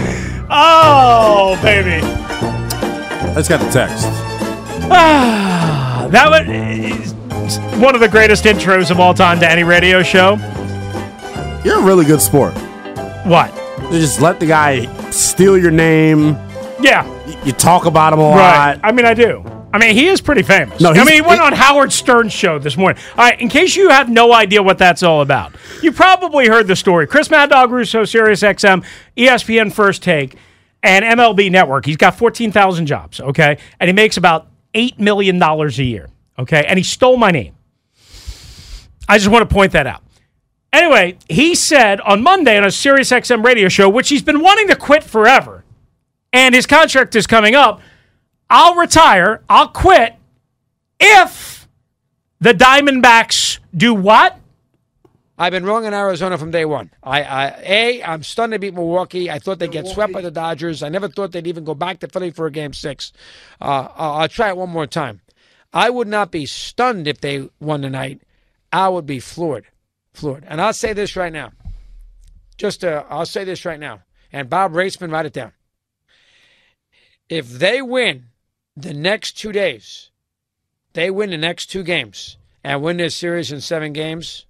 [0.52, 2.04] Oh, baby.
[2.04, 4.06] I just got the text.
[4.92, 10.02] Ah, that was eh, one of the greatest intros of all time to any radio
[10.02, 10.36] show.
[11.64, 12.54] You're a really good sport.
[13.26, 13.54] What?
[13.92, 16.36] You just let the guy steal your name.
[16.80, 17.04] Yeah,
[17.44, 18.74] You talk about him a right.
[18.74, 18.80] lot.
[18.82, 19.44] I mean, I do.
[19.72, 20.80] I mean, he is pretty famous.
[20.80, 23.00] No, I mean, he went he- on Howard Stern's show this morning.
[23.16, 26.66] All right, in case you have no idea what that's all about, you probably heard
[26.66, 27.06] the story.
[27.06, 28.84] Chris Mad Dog Russo, Sirius XM,
[29.16, 30.36] ESPN First Take,
[30.82, 31.84] and MLB Network.
[31.84, 33.58] He's got 14,000 jobs, okay?
[33.78, 36.64] And he makes about $8 million a year, okay?
[36.66, 37.54] And he stole my name.
[39.08, 40.02] I just want to point that out.
[40.72, 44.68] Anyway, he said on Monday on a Sirius XM radio show, which he's been wanting
[44.68, 45.64] to quit forever,
[46.32, 47.80] and his contract is coming up.
[48.48, 50.14] I'll retire, I'll quit
[50.98, 51.68] if
[52.40, 54.36] the Diamondbacks do what?
[55.40, 56.90] I've been wrong in Arizona from day one.
[57.02, 59.30] I, I, a, I'm stunned to beat Milwaukee.
[59.30, 60.82] I thought they'd get swept by the Dodgers.
[60.82, 63.10] I never thought they'd even go back to Philly for a game six.
[63.58, 65.22] Uh, I'll, I'll try it one more time.
[65.72, 68.20] I would not be stunned if they won tonight.
[68.70, 69.66] I would be floored,
[70.12, 70.44] floored.
[70.46, 71.52] And I'll say this right now.
[72.56, 74.02] Just, uh, I'll say this right now.
[74.32, 75.52] And Bob Raissman, write it down.
[77.28, 78.26] If they win
[78.76, 80.10] the next two days,
[80.92, 84.46] they win the next two games and win this series in seven games.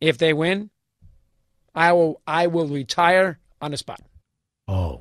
[0.00, 0.70] If they win,
[1.74, 4.00] I will I will retire on the spot.
[4.68, 5.00] Oh.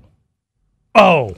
[0.96, 1.36] Oh.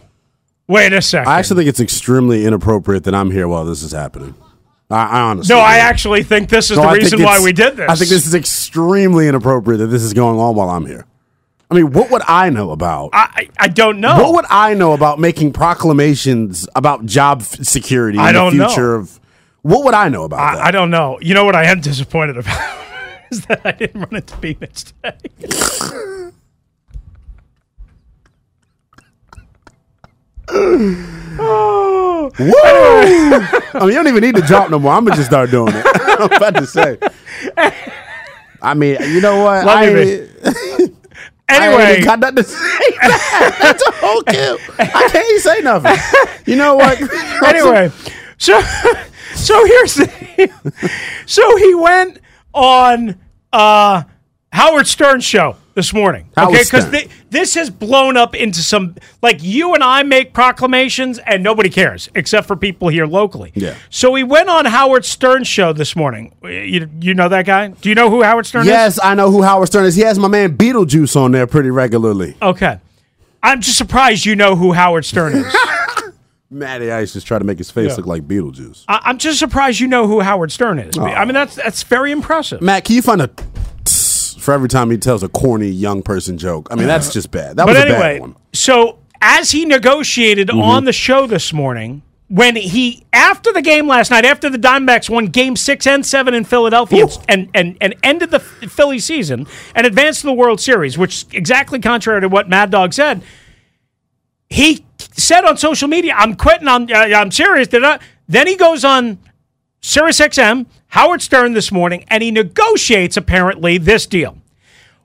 [0.68, 1.32] Wait a second.
[1.32, 4.34] I actually think it's extremely inappropriate that I'm here while this is happening.
[4.90, 5.56] I, I honestly.
[5.56, 7.90] no, I actually think this is No, the I reason why we did this.
[7.90, 11.06] I think this is extremely inappropriate that this is going on while I'm here.
[11.72, 13.10] I mean, what would I know about?
[13.14, 14.16] I, I I don't know.
[14.22, 18.64] What would I know about making proclamations about job f- security I in don't the
[18.64, 18.68] know.
[18.70, 19.20] future of?
[19.64, 20.64] What would I know about that?
[20.64, 21.18] I, I don't know.
[21.22, 22.78] You know what I am disappointed about
[23.32, 26.30] is that I didn't run into Bemis today.
[30.50, 32.32] oh.
[32.40, 32.50] Woo!
[32.50, 34.94] I mean, you don't even need to drop no more.
[34.94, 35.86] I'm gonna just start doing it.
[36.20, 36.98] I'm about to say.
[38.62, 39.66] I mean, you know what?
[39.66, 39.98] Love I, you,
[40.80, 40.96] ain't-
[41.48, 42.98] I Anyway, got nothing to say.
[43.62, 44.58] That's a whole kill.
[44.80, 45.96] I can't even say nothing.
[46.48, 47.00] You know what?
[47.46, 47.92] anyway,
[48.40, 48.60] so
[49.36, 50.52] so here's the
[51.28, 52.20] so he went
[52.54, 53.20] on
[53.54, 54.04] uh
[54.52, 56.30] Howard Stern show this morning.
[56.36, 56.92] Howard okay, because.
[57.36, 62.10] This has blown up into some like you and I make proclamations and nobody cares
[62.16, 63.52] except for people here locally.
[63.56, 63.76] Yeah.
[63.90, 66.34] So we went on Howard Stern's show this morning.
[66.44, 67.68] You, you know that guy?
[67.68, 68.68] Do you know who Howard Stern is?
[68.68, 69.96] Yes, I know who Howard Stern is.
[69.96, 72.36] He has my man Beetlejuice on there pretty regularly.
[72.42, 72.80] Okay.
[73.44, 75.56] I'm just surprised you know who Howard Stern is.
[76.50, 77.96] Matty Ice just tried to make his face Yeah.
[77.98, 78.86] look like Beetlejuice.
[78.88, 80.98] I- I'm just surprised you know who Howard Stern is.
[80.98, 81.04] Oh.
[81.04, 82.62] I mean, that's that's very impressive.
[82.62, 83.30] Matt, can you find a
[84.46, 86.68] for every time he tells a corny young person joke?
[86.72, 87.58] I mean, that's just bad.
[87.58, 88.36] That but was a anyway, bad one.
[88.54, 94.12] so as he negotiated on the show this morning, when he after the game last
[94.12, 98.32] night, after the Diamondbacks won Game Six and Seven in Philadelphia, and and and ended
[98.32, 102.48] the Philly season and advanced to the World Series, which is exactly contrary to what
[102.50, 103.22] Mad Dog said.
[104.50, 106.68] He said on social media, "I'm quitting.
[106.68, 109.20] I'm uh, I'm serious." Then he goes on
[109.82, 114.38] Sirius XM, Howard Stern this morning, and he negotiates apparently this deal.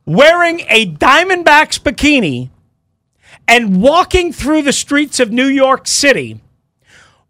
[0.06, 2.48] Wearing a Diamondbacks bikini
[3.48, 6.40] and walking through the streets of New York City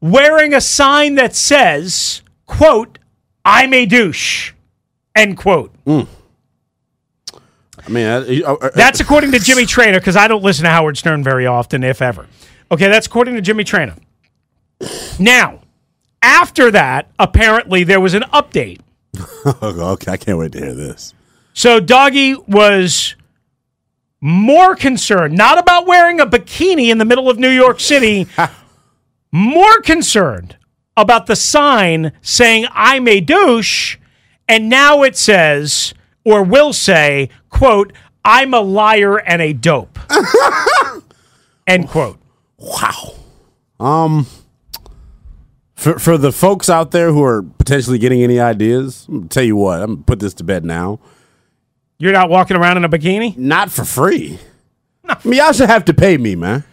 [0.03, 2.99] wearing a sign that says, quote,
[3.46, 4.53] I'm a douche,
[5.16, 5.75] end quote.
[7.87, 10.70] I mean, uh, uh, uh, That's according to Jimmy Traina, because I don't listen to
[10.70, 12.27] Howard Stern very often, if ever.
[12.70, 13.99] Okay, that's according to Jimmy Traina.
[15.18, 15.61] Now,
[16.22, 18.80] after that, apparently there was an update.
[19.62, 21.14] okay, I can't wait to hear this.
[21.52, 23.16] So Doggy was
[24.20, 28.26] more concerned, not about wearing a bikini in the middle of New York City,
[29.33, 30.56] more concerned
[30.96, 33.96] about the sign saying I'm a douche,
[34.46, 37.92] and now it says, or will say, quote,
[38.24, 39.98] I'm a liar and a dope.
[41.66, 42.18] End quote.
[42.59, 43.14] Wow.
[43.78, 44.26] Um,
[45.80, 49.42] for for the folks out there who are potentially getting any ideas, I'm gonna tell
[49.42, 51.00] you what, I'm gonna put this to bed now.
[51.98, 53.36] You're not walking around in a bikini?
[53.38, 54.38] Not for free.
[55.08, 56.64] I mean, y'all should have to pay me, man.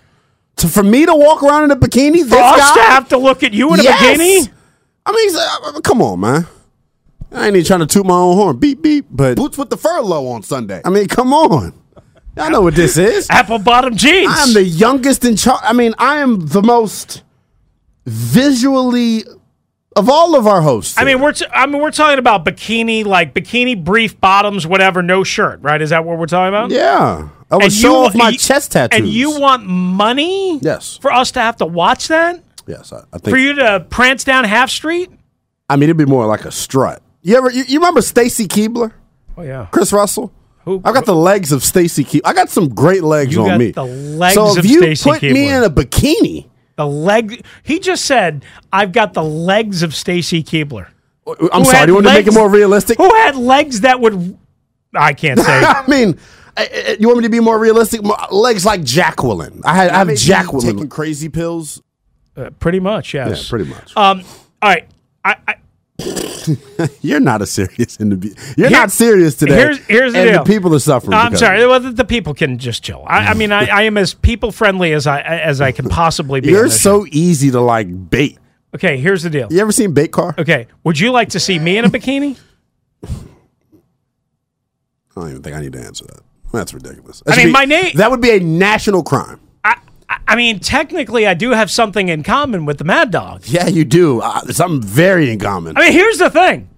[0.58, 2.76] To, for me to walk around in a bikini, For this us guy?
[2.76, 4.50] to have to look at you in a bikini?
[5.06, 6.46] I mean, uh, come on, man.
[7.32, 8.58] I ain't even trying to toot my own horn.
[8.58, 9.06] Beep beep.
[9.10, 10.82] But Boots with the furlough on Sunday.
[10.84, 11.74] I mean, come on.
[12.36, 13.28] Y'all know what this is.
[13.30, 14.32] Apple bottom jeans.
[14.32, 15.62] I am the youngest in charge.
[15.64, 17.24] I mean, I am the most
[18.08, 19.24] visually
[19.96, 20.98] of all of our hosts.
[20.98, 25.02] I mean, we're t- I mean we're talking about bikini, like bikini brief bottoms, whatever,
[25.02, 25.82] no shirt, right?
[25.82, 26.72] Is that what we're talking about?
[26.72, 29.00] yeah, I would And show you- off my you- chest tattoos.
[29.00, 30.60] And you want money?
[30.62, 30.98] Yes.
[31.02, 32.44] For us to have to watch that?
[32.68, 35.10] Yes, I, I For you to prance down Half Street?
[35.70, 37.02] I mean, it'd be more like a strut.
[37.22, 37.52] You ever?
[37.52, 38.92] You, you remember Stacy Keibler,
[39.38, 39.68] Oh yeah.
[39.72, 40.32] Chris Russell?
[40.66, 42.22] Who- I got the legs of Stacy Keibler.
[42.26, 43.72] I got some great legs You on got me.
[43.72, 47.44] the legs so if you Stacey put me in a bikini, The leg.
[47.64, 50.88] He just said, "I've got the legs of Stacy Keibler."
[51.26, 51.86] Uh, I'm Who sorry.
[51.88, 52.98] Do you want to make it more realistic?
[52.98, 54.38] Who had legs that would?
[54.96, 55.46] I can't say.
[55.66, 56.18] I mean,
[56.56, 58.02] I- I- you want me to be more realistic?
[58.32, 59.62] Legs like Jacqueline.
[59.66, 60.76] I had I have Jacqueline.
[60.76, 61.82] taking crazy pills.
[62.38, 63.50] Uh, pretty much, yeah, yes.
[63.50, 63.98] pretty much.
[63.98, 64.22] Um.
[64.62, 64.88] All right.
[65.26, 65.56] I, I,
[67.02, 68.34] You're not a serious interview.
[68.56, 69.56] You're Here- not serious today.
[69.56, 70.44] here's- here's the and deal.
[70.44, 71.14] the people are suffering.
[71.14, 71.66] I'm sorry.
[71.66, 73.04] Well, the, the people can just chill.
[73.08, 76.40] I, I mean, I, I am as people friendly as I as I can possibly
[76.40, 76.50] be.
[76.50, 77.02] You're this show.
[77.04, 78.38] so easy to like bait.
[78.76, 78.98] okay.
[78.98, 79.48] Here's the deal.
[79.52, 80.36] You ever seen bait car?
[80.38, 80.68] Okay.
[80.84, 82.38] Would you like to see me in a bikini?
[83.04, 83.10] I
[85.16, 86.22] don't even think I need to answer that.
[86.54, 87.24] That's ridiculous.
[87.26, 89.40] I That should mean, be- my name- That would be a national crime.
[90.28, 93.44] I, mean, technically, I do have something in common with the Mad Dog.
[93.46, 94.22] Yeah, you do.
[94.22, 95.78] Uh, something very in common.
[95.78, 96.70] I mean, here's the thing.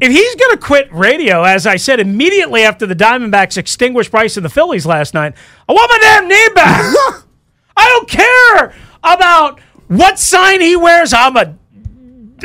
[0.00, 4.36] If he's going to quit radio, as I said immediately after the Diamondbacks extinguished Bryce
[4.36, 5.34] and the Phillies last night,
[5.68, 6.84] I want my damn name back.
[7.76, 11.12] I don't care about what sign he wears.
[11.12, 11.56] I'm a,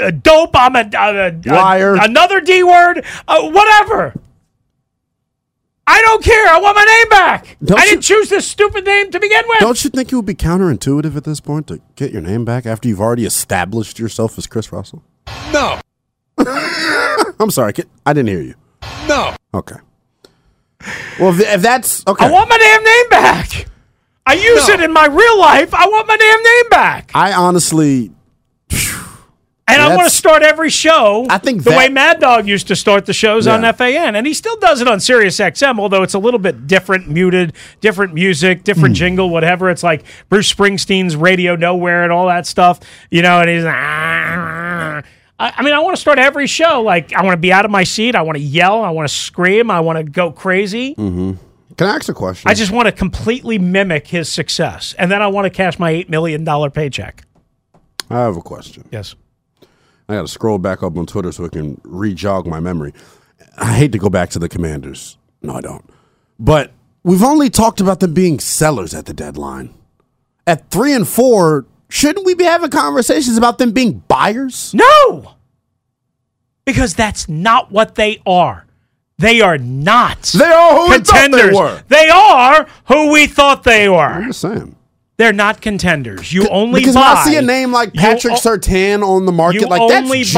[0.02, 0.52] a dope.
[0.56, 1.96] I'm a, a, a- Liar.
[1.96, 3.06] another D word.
[3.28, 4.16] Uh, whatever.
[5.86, 6.48] I don't care.
[6.48, 7.58] I want my name back.
[7.64, 9.60] Don't I didn't choose this stupid name to begin with.
[9.60, 12.66] Don't you think it would be counterintuitive at this point to get your name back
[12.66, 15.04] after you've already established yourself as Chris Russell?
[15.52, 15.80] No,
[17.40, 17.90] I'm sorry, kid.
[18.06, 18.56] I didn't hear you.
[19.08, 19.36] no.
[19.54, 19.76] Okay.
[21.20, 23.68] Well, if, if that's okay, I want my damn name back.
[24.26, 24.74] I use No.
[24.76, 25.74] it in my real life.
[25.74, 27.12] I want my damn name back.
[27.14, 28.12] I honestly,
[29.66, 32.68] And I want to start every show I think the that- way Mad Dog used
[32.68, 33.72] to start the shows on Yeah.
[33.72, 34.16] FAN.
[34.16, 37.54] And he still does it on Sirius XM, although it's a little bit different, muted,
[37.82, 39.70] different music, different jingle, whatever.
[39.70, 43.64] It's like Bruce Springsteen's Radio Nowhere and all that stuff, you know, and he's.
[43.66, 45.02] I,
[45.40, 46.82] I mean, I want to start every show.
[46.82, 48.16] Like, I want to be out of my seat.
[48.16, 48.84] I want to yell.
[48.84, 49.72] I want to scream.
[49.72, 50.94] I want to go crazy.
[50.96, 51.32] Mm-hmm.
[51.78, 52.50] can I ask a question?
[52.50, 54.94] I just want to completely mimic his success.
[55.00, 57.24] And then I want to cash my $8 million paycheck.
[58.10, 58.88] I have a question.
[58.92, 59.16] Yes.
[60.10, 62.94] I got to scroll back up on Twitter so I can re-jog my memory.
[63.58, 65.18] I hate to go back to the Commanders.
[65.42, 65.88] No, I don't.
[66.40, 66.72] But
[67.04, 69.74] we've only talked about them being sellers at the deadline.
[70.46, 74.74] At three and four, shouldn't we be having conversations about them being buyers?
[74.74, 75.36] No,
[76.66, 78.66] because that's not what they are.
[79.20, 80.24] They are not.
[80.24, 81.56] They are who we thought they contenders.
[81.58, 81.84] were.
[81.88, 84.28] They are who we thought they I'm were.
[84.28, 84.76] just saying.
[85.18, 86.34] They're not contenders.
[86.34, 87.02] You only because buy.
[87.02, 90.34] when I see a name like Patrick o- Surtain on the market, like that's juicy.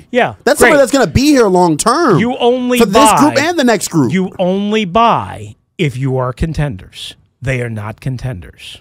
[0.00, 0.68] buy- yeah, that's great.
[0.70, 2.18] somebody that's going to be here long term.
[2.18, 4.12] You only for this buy- group and the next group.
[4.12, 7.14] You only buy if you are contenders.
[7.42, 8.80] They are not contenders.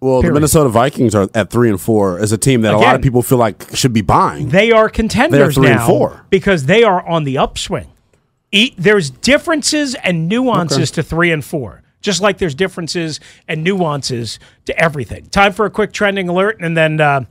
[0.00, 0.32] well, the.
[0.32, 3.22] Minnesota Vikings are at three and four as a team that a lot of people
[3.22, 4.48] feel like should be buying.
[4.48, 6.26] They are contenders three and now four.
[6.28, 7.86] because they are on the upswing.
[8.50, 14.38] E- there's differences and nuances to three and four, just like there's differences and nuances
[14.66, 15.26] to everything.
[15.26, 17.24] Time for a quick trending alert, and then uh,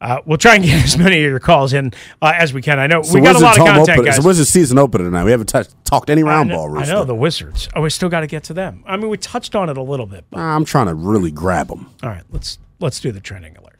[0.00, 2.78] uh, we'll try and get as many of your calls in uh, as we can.
[2.78, 4.04] I know It's we got a lot of content, opener.
[4.04, 4.16] guys.
[4.20, 5.24] The Wizards season opener tonight.
[5.24, 6.78] We haven't touched, talked any round know, ball.
[6.78, 7.68] I know the Wizards.
[7.74, 8.82] Oh, we still got to get to them.
[8.86, 10.24] I mean, we touched on it a little bit.
[10.30, 11.90] But, I'm trying to really grab them.
[12.02, 13.71] all right, let's let's do the trending alert.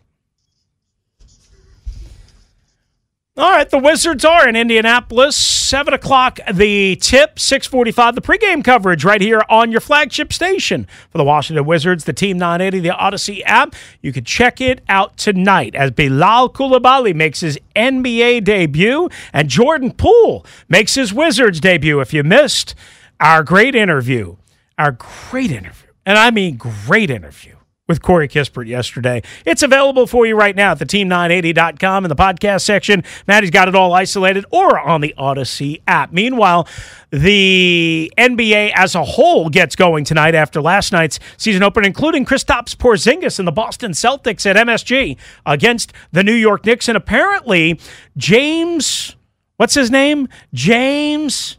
[3.35, 5.35] All right, the Wizards are in Indianapolis.
[5.39, 7.39] Seven o'clock, the tip.
[7.39, 12.05] Six forty-five, the pregame coverage right here on your flagship station for the Washington Wizards,
[12.05, 13.75] the Team 980, the Odyssey app.
[14.03, 19.93] You can check it out tonight as Bilal Coulibaly makes his NBA debut and Jordan
[19.93, 22.01] Poole makes his Wizards debut.
[22.01, 22.75] If you missed
[23.19, 24.37] our great interview,
[24.77, 27.57] our great interview, and I mean great interview
[27.93, 29.23] with Corey Kispert yesterday.
[29.45, 33.05] It's available for you right now at the team980.com in the podcast section.
[33.29, 36.11] Maddie's got it all isolated or on the Odyssey app.
[36.11, 36.67] Meanwhile,
[37.11, 42.75] the NBA as a whole gets going tonight after last night's season opener, including Kristaps
[42.75, 46.89] Porzingis and the Boston Celtics at MSG against the New York Knicks.
[46.89, 47.79] And apparently,
[48.17, 49.17] James,
[49.59, 50.29] what's his name?
[50.55, 51.59] James.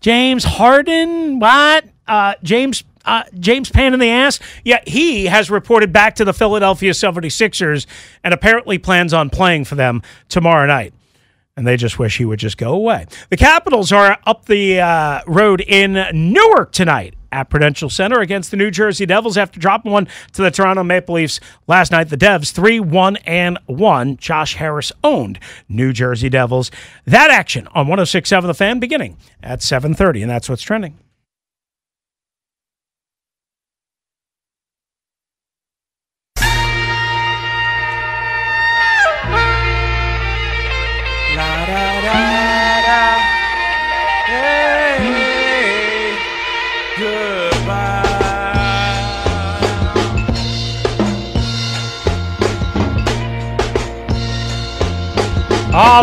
[0.00, 1.84] James Harden, what?
[2.08, 4.40] Uh, James uh, James Pan in the ass?
[4.64, 7.86] Yeah, he has reported back to the Philadelphia 76ers
[8.24, 10.94] and apparently plans on playing for them tomorrow night.
[11.56, 13.06] And they just wish he would just go away.
[13.28, 15.92] The Capitals are up the uh, road in
[16.32, 20.50] Newark tonight at Prudential Center against the New Jersey Devils after dropping one to the
[20.50, 22.10] Toronto Maple Leafs last night.
[22.10, 24.18] The Devs 3 1 and 1.
[24.18, 26.70] Josh Harris owned New Jersey Devils.
[27.06, 30.98] That action on 1067 The Fan beginning at 7:30 and that's what's trending.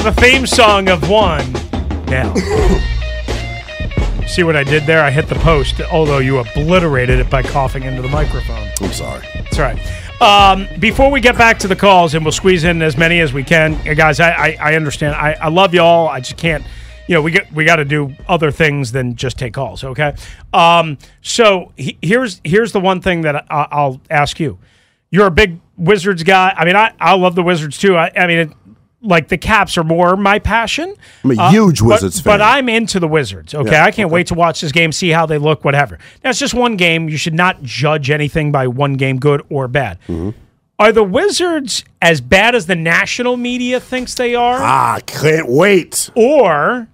[0.03, 1.51] The theme song of one.
[2.05, 2.33] Now,
[4.25, 5.03] see what I did there?
[5.03, 8.69] I hit the post, although you obliterated it by coughing into the microphone.
[8.81, 9.27] I'm sorry.
[9.35, 9.77] That's right.
[10.21, 13.33] Um, before we get back to the calls, and we'll squeeze in as many as
[13.33, 14.19] we can, guys.
[14.19, 15.15] I, I, I understand.
[15.15, 16.07] I, I love y'all.
[16.07, 16.63] I just can't.
[17.07, 19.83] You know, we get we got to do other things than just take calls.
[19.83, 20.15] Okay.
[20.53, 24.57] Um, so he, here's here's the one thing that I, I'll ask you.
[25.11, 26.53] You're a big Wizards guy.
[26.55, 27.97] I mean, I, I love the Wizards too.
[27.97, 28.51] I, I mean, it,
[29.01, 30.93] like the Caps are more my passion.
[31.23, 32.39] I'm a Uh, huge Wizards but fan.
[32.39, 33.53] But I'm into the Wizards.
[33.53, 35.97] Okay, Yeah, I can't wait to watch this game, see how they look, whatever.
[36.23, 37.07] Now it's just one game.
[37.09, 39.97] You should not judge anything by one game, good or bad.
[40.07, 40.31] Mm-hmm.
[40.79, 46.09] Are the Wizards as bad as the national media thinks they are, Ah, can't wait.
[46.15, 46.87] or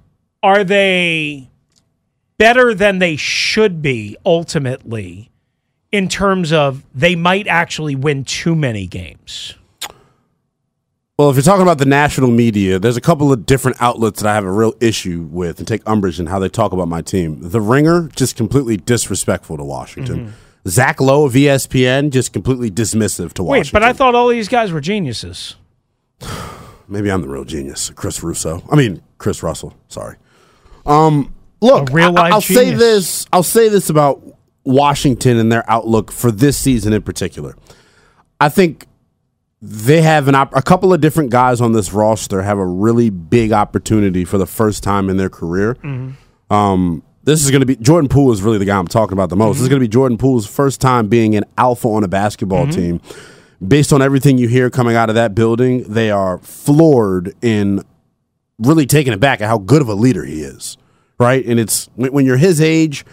[0.43, 1.49] are they
[2.37, 5.29] better than they should be ultimately?
[5.91, 9.55] In terms of they might actually win too many games.
[11.17, 14.29] Well, if you're talking about the national media, there's a couple of different outlets that
[14.29, 17.01] I have a real issue with and take umbrage in how they talk about my
[17.01, 17.37] team.
[17.39, 20.19] The Ringer, just completely disrespectful to Washington.
[20.27, 20.69] Mm-hmm.
[20.69, 23.67] Zach Lowe of ESPN, just completely dismissive to Washington.
[23.67, 25.55] Wait, but I thought all these guys were geniuses.
[26.89, 28.61] Maybe I'm the real genius, Chris Russo.
[28.69, 29.73] I mean, Chris Russell.
[29.87, 30.17] Sorry.
[30.85, 33.25] Um, look, real I, life I'll say this.
[33.31, 34.21] I'll say this about
[34.65, 37.55] Washington and their outlook for this season in particular.
[38.41, 38.85] I think
[39.67, 43.09] they have an op- a couple of different guys on this roster have a really
[43.09, 45.73] big opportunity for the first time in their career.
[45.75, 46.53] Mm-hmm.
[46.53, 49.29] Um, this is going to be Jordan Poole is really the guy I'm talking about
[49.29, 49.55] the most.
[49.55, 49.71] This is mm-hmm.
[49.71, 52.99] going to be Jordan Poole's first time being an alpha on a basketball mm-hmm.
[52.99, 53.01] team.
[53.67, 57.83] Based on everything you hear coming out of that building, they are floored in
[58.59, 60.77] really taken aback at how good of a leader he is.
[61.17, 63.03] Right, and it's when when you're his age,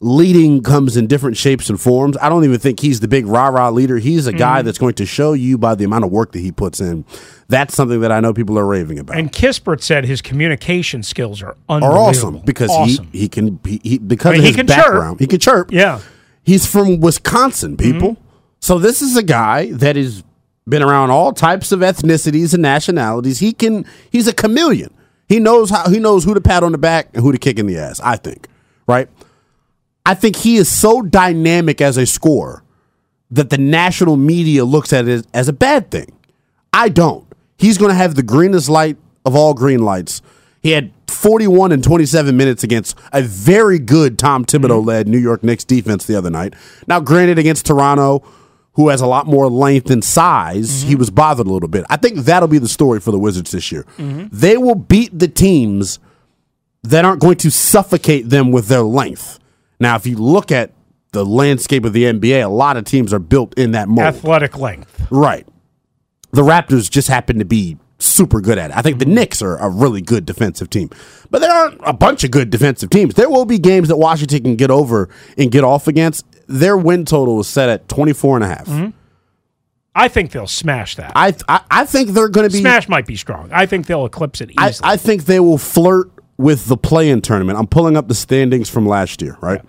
[0.00, 2.16] leading comes in different shapes and forms.
[2.20, 3.98] I don't even think he's the big rah rah leader.
[3.98, 4.66] He's a guy mm-hmm.
[4.66, 7.04] that's going to show you by the amount of work that he puts in.
[7.48, 9.18] That's something that I know people are raving about.
[9.18, 13.08] And Kispert said his communication skills are are awesome because awesome.
[13.12, 14.68] he he can he, he because I mean, of he his chirp.
[14.68, 15.72] background he can chirp.
[15.72, 16.00] Yeah.
[16.42, 18.12] He's from Wisconsin, people.
[18.12, 18.24] Mm-hmm.
[18.60, 20.24] So this is a guy that has
[20.66, 23.40] been around all types of ethnicities and nationalities.
[23.40, 24.94] He can he's a chameleon.
[25.28, 27.58] He knows how he knows who to pat on the back and who to kick
[27.58, 28.48] in the ass, I think.
[28.86, 29.08] Right?
[30.06, 32.62] I think he is so dynamic as a scorer
[33.30, 36.12] that the national media looks at it as a bad thing.
[36.72, 37.26] I don't.
[37.58, 40.22] He's going to have the greenest light of all green lights.
[40.62, 45.12] He had 41 and 27 minutes against a very good Tom Thibodeau led mm-hmm.
[45.12, 46.54] New York Knicks defense the other night.
[46.86, 48.24] Now, granted, against Toronto,
[48.74, 50.98] who has a lot more length and size, he mm-hmm.
[50.98, 51.84] was bothered a little bit.
[51.90, 53.84] I think that'll be the story for the Wizards this year.
[53.98, 54.28] Mm-hmm.
[54.32, 55.98] They will beat the teams
[56.82, 59.38] that aren't going to suffocate them with their length.
[59.80, 60.72] Now, if you look at
[61.12, 64.06] the landscape of the NBA, a lot of teams are built in that mold.
[64.06, 65.08] Athletic length.
[65.10, 65.46] Right.
[66.32, 68.76] The Raptors just happen to be super good at it.
[68.76, 69.14] I think the mm-hmm.
[69.14, 70.90] Knicks are a really good defensive team.
[71.30, 73.14] But there aren't a bunch of good defensive teams.
[73.14, 76.24] There will be games that Washington can get over and get off against.
[76.46, 78.66] Their win total was set at 24 and a half.
[78.66, 78.90] Mm-hmm.
[79.94, 81.12] I think they'll smash that.
[81.16, 83.50] I, I I think they're going to be smash might be strong.
[83.52, 84.72] I think they'll eclipse it I.
[84.82, 87.58] I think they will flirt with the play-in tournament.
[87.58, 89.62] I'm pulling up the standings from last year, right?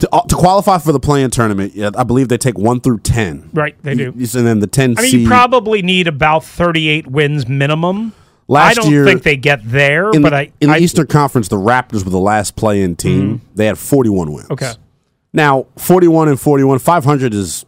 [0.00, 2.98] To, uh, to qualify for the play-in tournament, yeah, I believe they take one through
[2.98, 3.48] ten.
[3.54, 4.08] right, they do.
[4.12, 5.20] And then the ten I mean, seed.
[5.22, 8.12] you probably need about 38 wins minimum.
[8.46, 10.84] Last I don't year- think they get there, in but the, I in I, the
[10.84, 13.40] Eastern Conference, the Raptors were the last play-in team.
[13.54, 14.50] They had 41 wins.
[14.50, 14.72] Okay.
[15.32, 17.64] Now, 41 and 41, 500 is.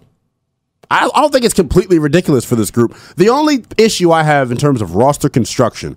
[0.91, 2.97] I, I don't think it's completely ridiculous for this group.
[3.17, 5.97] The only issue I have in terms of roster construction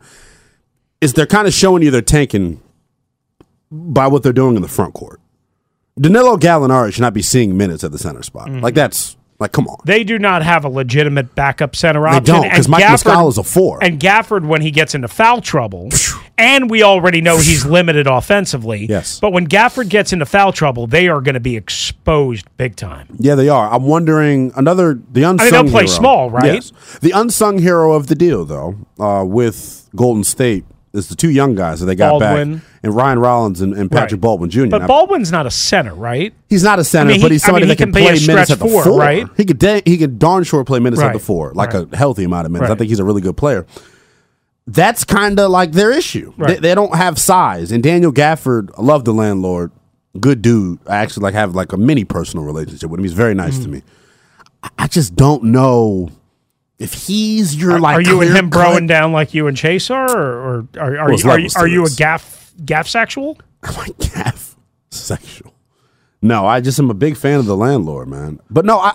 [1.02, 2.62] is they're kind of showing you they're tanking
[3.72, 5.20] by what they're doing in the front court.
[6.00, 8.48] Danilo Gallinari should not be seeing minutes at the center spot.
[8.48, 8.62] Mm-hmm.
[8.62, 9.78] Like that's like come on.
[9.86, 12.24] They do not have a legitimate backup center option.
[12.24, 13.84] They don't, and 'cause Mike Gafford- Muscala is a four.
[13.84, 15.90] And Gafford, when he gets into foul trouble,
[16.38, 18.86] and we already know he's limited offensively.
[18.88, 19.20] Yes.
[19.20, 23.08] But when Gafford gets into foul trouble, they are going to be exposed big time.
[23.20, 23.72] Yeah, they are.
[23.72, 25.50] I'm wondering another the unsung.
[25.50, 26.46] they'll play hero- small, right?
[26.54, 26.72] Yes.
[27.02, 31.56] The unsung hero of the deal, though, uh, with Golden State is the two young
[31.56, 32.56] guys that they got Baldwin.
[32.58, 34.22] back, and Ryan Rollins and, and Patrick Right.
[34.22, 34.66] Baldwin Jr.
[34.68, 36.34] But Now, Baldwin's not a center, right?
[36.50, 37.94] he's not a center, I mean, but he- he's I somebody mean, he that can,
[37.94, 39.00] can be a play minutes stretch at the four, four.
[39.00, 39.26] right?
[39.38, 41.22] He could da- he could darn sure play minutes at the Right.
[41.22, 42.68] four, like a healthy amount of minutes.
[42.68, 42.78] I Right.
[42.78, 43.66] think he's a really good player.
[44.68, 46.34] That's kind of like their issue.
[46.38, 46.62] They, Right.
[46.62, 47.72] they don't have size.
[47.72, 49.72] And Daniel Gafford, I love the landlord,
[50.20, 50.80] good dude.
[50.88, 53.04] I actually like have like a mini personal relationship with him.
[53.06, 53.72] He's very nice to Mm.
[53.72, 53.82] me.
[54.64, 56.10] I- I just don't know
[56.82, 57.96] if he's your like.
[57.98, 60.98] are you and him clear-cut- broing down like you and Chase are, or, or are,
[61.00, 63.38] are, Well, you, are, you, are you a gaff gaff sexual?
[63.64, 64.56] Am I gaff
[64.90, 65.54] sexual?
[66.22, 68.40] No, I just am a big fan of the landlord, man.
[68.50, 68.94] But no, I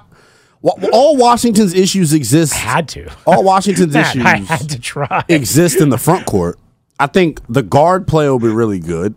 [0.93, 2.55] all Washington's issues exist.
[2.55, 3.11] I Had to.
[3.27, 5.25] All Washington's issues I had to try.
[5.29, 6.59] exist in the front court.
[6.99, 9.15] I think the guard play will be really good.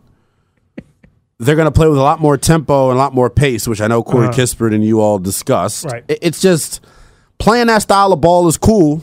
[1.37, 3.79] They're going to play with a lot more tempo and a lot more pace, which
[3.79, 4.37] I know Corey Uh-huh.
[4.37, 5.85] Kispert and you all discussed.
[5.85, 6.03] Right.
[6.09, 6.83] It's just
[7.39, 9.01] playing that style of ball is cool.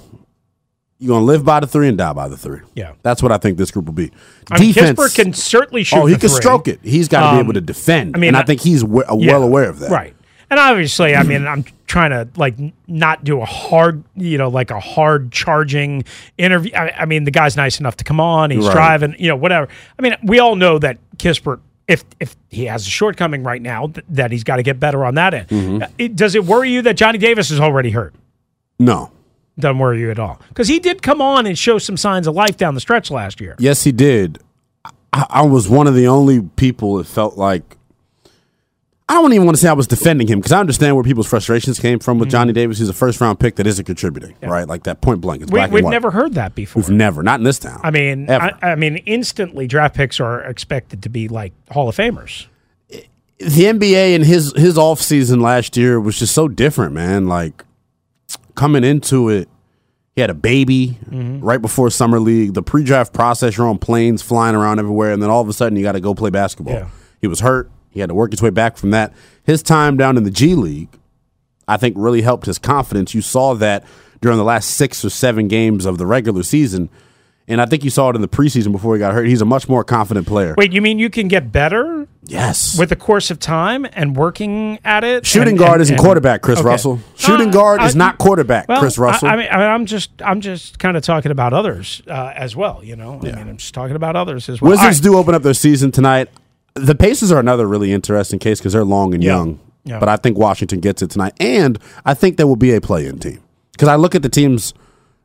[0.99, 2.61] You're going to live by the three and die by the three.
[2.75, 2.93] Yeah.
[3.03, 4.11] That's what I think this group will be.
[4.51, 5.99] I mean, Kispert can certainly shoot.
[5.99, 6.37] Oh, he the can three.
[6.39, 6.81] stroke it.
[6.83, 8.17] He's got to be Um, able to defend.
[8.17, 9.91] I mean, and I I- think he's w- Yeah, well aware of that.
[9.91, 10.15] Right.
[10.49, 14.49] And obviously, I mean, I'm trying to like n- not do a hard, you know,
[14.49, 16.05] like a hard charging
[16.39, 16.71] interview.
[16.73, 18.51] I, I mean, the guy's nice enough to come on.
[18.53, 18.73] He's Right.
[18.73, 19.69] driving, you know, whatever.
[19.99, 21.59] I mean, we all know that Kispert,
[21.89, 25.05] if if he has a shortcoming right now, th- that he's got to get better
[25.05, 25.49] on that end.
[25.49, 25.83] Mm-hmm.
[25.83, 28.15] Uh, It, does it worry you that Johnny Davis is already hurt?
[28.79, 29.11] No.
[29.59, 32.35] Doesn't worry you at all because he did come on and show some signs of
[32.35, 33.57] life down the stretch last year.
[33.59, 34.39] Yes, he did.
[35.13, 37.77] I, I was one of the only people that felt like
[39.09, 41.29] I don't even want to say I was defending him because I understand where people's
[41.29, 42.21] frustrations came from Mm-hmm.
[42.21, 42.79] with Johnny Davis.
[42.81, 44.67] He's a first round pick that isn't contributing, right?
[44.69, 45.43] Like that point blank.
[45.43, 46.83] It's We, black we've never heard that before.
[46.83, 47.81] We've never, not in this town.
[47.83, 51.97] I mean, I, I mean, instantly draft picks are expected to be like Hall of
[51.97, 52.47] Famers.
[52.91, 57.27] the NBA and his his off season last year was just so different, man.
[57.29, 57.63] Like
[58.55, 59.49] coming into it,
[60.15, 61.45] he had a baby Mm-hmm.
[61.45, 62.55] right before summer league.
[62.55, 65.77] The pre-draft process, you're on planes flying around everywhere, and then all of a sudden
[65.77, 66.75] you got to go play basketball.
[66.75, 66.89] Yeah.
[67.21, 67.71] He was hurt.
[67.91, 69.13] He had to work his way back from that.
[69.45, 70.89] His time down in the G League,
[71.69, 73.15] I think, really helped his confidence.
[73.15, 73.85] You saw that
[74.21, 76.89] during the last six or seven games of the regular season.
[77.49, 79.27] And I think you saw it in the preseason before he got hurt.
[79.27, 80.55] He's a much more confident player.
[80.59, 82.77] Wait, you mean you can get better yes.
[82.77, 85.25] with the course of time and working at it?
[85.25, 86.67] Shooting and- guard and- isn't and- quarterback, Chris Okay.
[86.69, 86.99] Russell.
[87.15, 89.29] Shooting Uh, guard I- is not quarterback, well, Chris Russell.
[89.29, 92.33] I, I mean, I mean, I'm just, I'm just kind of talking about others uh,
[92.35, 92.81] as well.
[92.83, 94.73] You know, I mean, I'm just talking about others as well.
[94.73, 96.29] Wizards All do open up their season tonight.
[96.75, 99.37] The Pacers are another really interesting case because they're long and Yeah.
[99.37, 99.61] young.
[99.85, 100.01] Yeah.
[100.01, 103.21] But I think Washington gets it tonight, and I think there will be a play-in
[103.21, 103.39] team
[103.71, 104.75] because I look at the teams.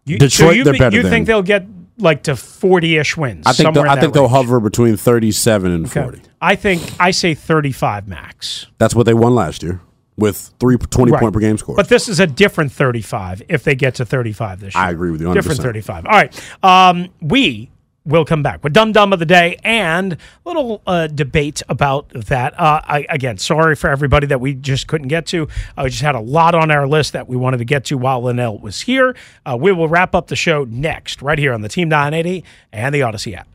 [0.05, 1.11] You, Detroit, so you, they're better you than.
[1.11, 1.65] think they'll get
[1.97, 3.45] like to 40-ish wins?
[3.45, 4.31] I think they'll, I think they'll range.
[4.33, 6.01] hover between thirty-seven and Okay.
[6.01, 6.21] forty.
[6.41, 8.67] I think I say 35 max.
[8.77, 9.81] That's what they won last year
[10.17, 11.19] with three 20 Right.
[11.21, 11.75] point per game scores.
[11.77, 14.83] But this is a different 35 if they get to 35 this year.
[14.83, 15.33] I agree with you 100%.
[15.33, 16.05] Different 35.
[16.05, 16.53] All right.
[16.63, 17.71] Um, we
[18.05, 22.09] we'll come back with Dum Dum of the Day and a little uh, debate about
[22.09, 22.59] that.
[22.59, 25.47] Uh, I, again, sorry for everybody that we just couldn't get to.
[25.77, 27.97] Uh, we just had a lot on our list that we wanted to get to
[27.97, 29.15] while Lynnell was here.
[29.45, 32.93] Uh, we will wrap up the show next, right here on the Team 980 and
[32.93, 33.47] the Odyssey app.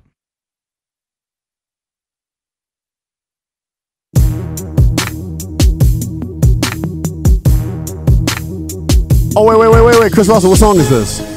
[9.38, 11.35] Oh wait, wait, wait, wait, wait, Chris Russell, what song is this?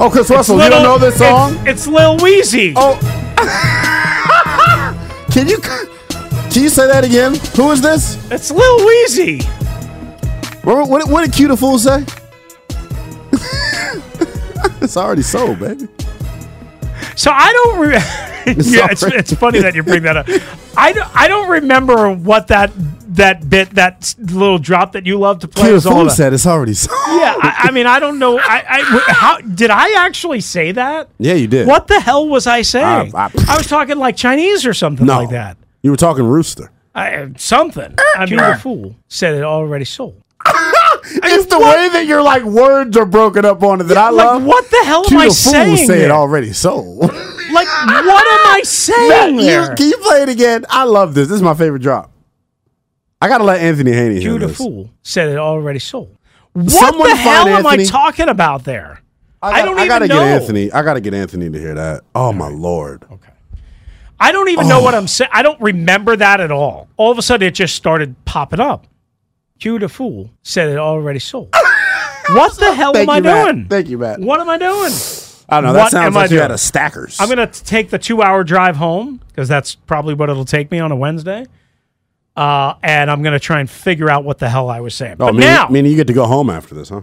[0.00, 1.54] Oh, Chris Russell, you don't know this song?
[1.66, 2.72] It's, it's Lil Weezy.
[2.76, 2.94] Oh,
[5.32, 7.34] can you can you say that again?
[7.56, 8.16] Who is this?
[8.30, 9.42] It's Lil Weezy.
[10.64, 12.04] What, what, what did Q the Fool say?
[14.80, 15.88] it's already sold, baby.
[17.16, 17.80] So I don't.
[17.80, 17.92] Re-
[18.56, 20.28] yeah, it's, it's funny that you bring that up.
[20.76, 22.70] I don't, I don't remember what that
[23.08, 26.74] that bit that little drop that you love to play Q Fool said it's already
[26.74, 26.96] sold.
[27.08, 28.38] Yeah, I, I mean, I don't know.
[28.38, 31.08] I, I how did I actually say that?
[31.18, 31.66] Yeah, you did.
[31.66, 33.12] What the hell was I saying?
[33.14, 35.56] I- I, was talking like Chinese or something No, like that.
[35.82, 36.70] You were talking rooster.
[36.94, 37.94] I, something.
[38.16, 40.22] I mean, the fool said it already sold.
[41.10, 44.26] It's the way that your like words are broken up on it that I like,
[44.26, 44.44] love.
[44.44, 45.86] what the hell Q am I the Fool saying?
[45.86, 47.00] say it already sold.
[47.00, 50.66] Like, what am I saying Matt, you, can you play it again?
[50.68, 51.28] I love this.
[51.28, 52.10] This is my favorite drop.
[53.20, 56.16] I gotta let Anthony Haney hear Q the fool said it already sold.
[56.52, 59.02] What Someone the hell am I talking about there?
[59.42, 60.14] I, got- don't I even gotta know.
[60.14, 60.72] get Anthony.
[60.72, 62.02] I gotta get Anthony to hear that.
[62.14, 63.04] Oh my lord.
[63.10, 63.32] Okay.
[64.20, 64.98] I don't even know what oh.
[64.98, 65.30] I'm saying.
[65.32, 66.88] I don't remember that at all.
[66.96, 68.86] All of a sudden, it just started popping up.
[69.60, 71.52] Q the fool said it already sold.
[72.30, 73.44] what the hell Thank am I you, Matt.
[73.54, 73.68] doing?
[73.68, 74.20] Thank you, Matt.
[74.20, 74.92] What am I doing?
[75.48, 75.72] I don't know.
[75.72, 77.18] That What sounds am I like you had a stackers.
[77.20, 80.70] I'm going to take the two hour drive home because that's probably what it'll take
[80.70, 81.46] me on a Wednesday.
[82.38, 85.14] Uh, and I'm going to try and figure out what the hell I was saying.
[85.14, 87.02] Oh, but meaning, now, meaning you get to go home after this, huh?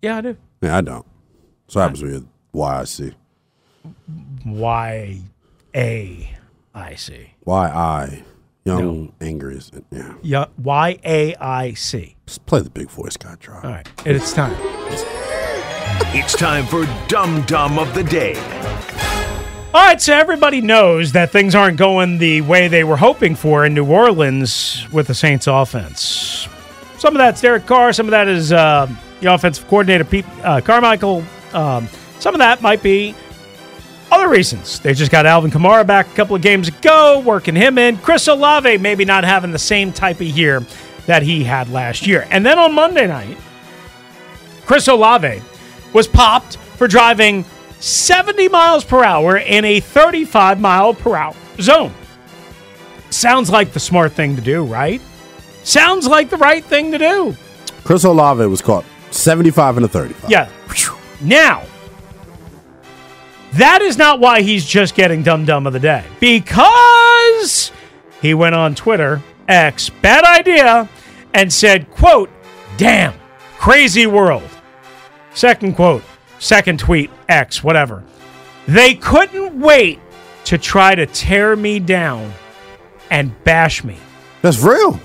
[0.00, 0.36] yeah, I do.
[0.62, 1.04] Yeah, I don't.
[1.66, 3.14] So happens with YIC.
[4.46, 5.20] Y
[5.74, 6.36] A
[6.76, 7.30] I C.
[7.44, 8.22] Y I.
[8.64, 9.56] Young, angry.
[9.56, 10.14] Is, yeah.
[10.22, 12.14] Yeah, Y A I C.
[12.26, 13.64] Just play the big voice guy drop.
[13.64, 14.54] All right, it's time.
[16.14, 18.34] It's time for Dum Dum of the Day.
[19.74, 23.66] All right, so everybody knows that things aren't going the way they were hoping for
[23.66, 26.48] in New Orleans with the Saints offense.
[26.96, 28.90] Some of that's Derek Carr, some of that is uh,
[29.20, 31.22] the offensive coordinator, Pete uh, Carmichael.
[31.52, 31.86] Um,
[32.18, 33.14] some of that might be
[34.10, 34.80] other reasons.
[34.80, 37.98] They just got Alvin Kamara back a couple of games ago, working him in.
[37.98, 40.64] Chris Olave maybe not having the same type of year
[41.04, 42.26] that he had last year.
[42.30, 43.36] And then on Monday night,
[44.64, 45.42] Chris Olave
[45.92, 47.44] was popped for driving
[47.80, 51.92] 70 miles per hour in a 35 mile per hour zone.
[53.10, 55.00] Sounds like the smart thing to do, right?
[55.64, 57.36] Sounds like the right thing to do.
[57.84, 60.30] Chris Olave was caught 75 and a 35.
[60.30, 60.48] Yeah.
[61.20, 61.64] Now,
[63.54, 66.04] that is not why he's just getting dumb dumb of the day.
[66.20, 67.72] Because
[68.20, 70.88] he went on Twitter, X, bad idea,
[71.34, 72.30] and said, quote,
[72.76, 73.14] damn,
[73.58, 74.48] crazy world.
[75.34, 76.02] Second quote,
[76.38, 78.02] second tweet, X, whatever.
[78.66, 79.98] They couldn't wait
[80.44, 82.32] to try to tear me down
[83.10, 83.96] and bash me.
[84.42, 85.00] That's real.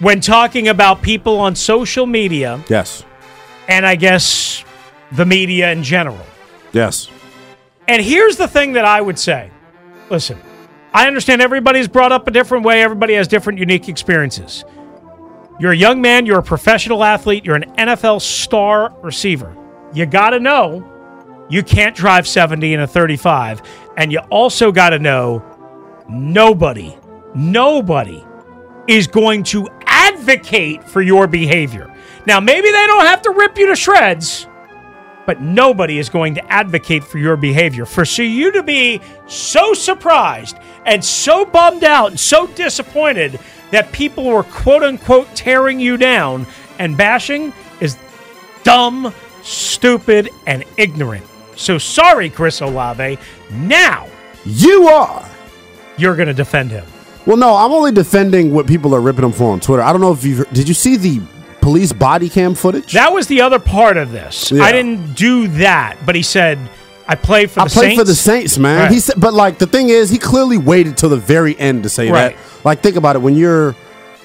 [0.00, 3.04] When talking about people on social media, Yes.
[3.68, 4.64] and I guess
[5.12, 6.18] the media in general.
[6.72, 7.08] Yes.
[7.86, 9.50] And here's the thing that I would say
[10.10, 10.38] listen,
[10.92, 14.64] I understand everybody's brought up a different way, everybody has different unique experiences.
[15.60, 19.56] You're a young man, you're a professional athlete, you're an NFL star receiver.
[19.94, 20.90] You got to know
[21.48, 23.62] you can't drive 70 in a 35.
[23.96, 25.42] And you also got to know
[26.08, 26.96] nobody,
[27.34, 28.24] nobody
[28.88, 31.94] is going to advocate for your behavior.
[32.26, 34.46] Now, maybe they don't have to rip you to shreds,
[35.26, 37.86] but nobody is going to advocate for your behavior.
[37.86, 43.38] For so you to be so surprised and so bummed out and so disappointed
[43.70, 46.46] that people were quote unquote tearing you down
[46.78, 47.96] and bashing is
[48.64, 49.14] dumb,
[49.44, 51.24] stupid, and ignorant.
[51.56, 53.18] So sorry, Chris Olave.
[53.50, 54.08] Now
[54.44, 55.28] You are.
[55.96, 56.84] you're going to defend him.
[57.26, 59.82] Well, no, I'm only defending what people are ripping him for on Twitter.
[59.82, 60.68] I don't know if you did.
[60.68, 61.22] You see the
[61.60, 62.92] police body cam footage?
[62.92, 64.50] That was the other part of this.
[64.50, 64.62] Yeah.
[64.62, 66.58] I didn't do that, but he said,
[67.08, 67.76] I play for the Saints.
[67.76, 68.00] I play Saints.
[68.00, 68.80] for the Saints, man.
[68.80, 68.90] Right.
[68.92, 71.88] He said, but like the thing is, he clearly waited till the very end to
[71.88, 72.36] say Right.
[72.36, 72.64] that.
[72.64, 73.74] Like, think about it when you're.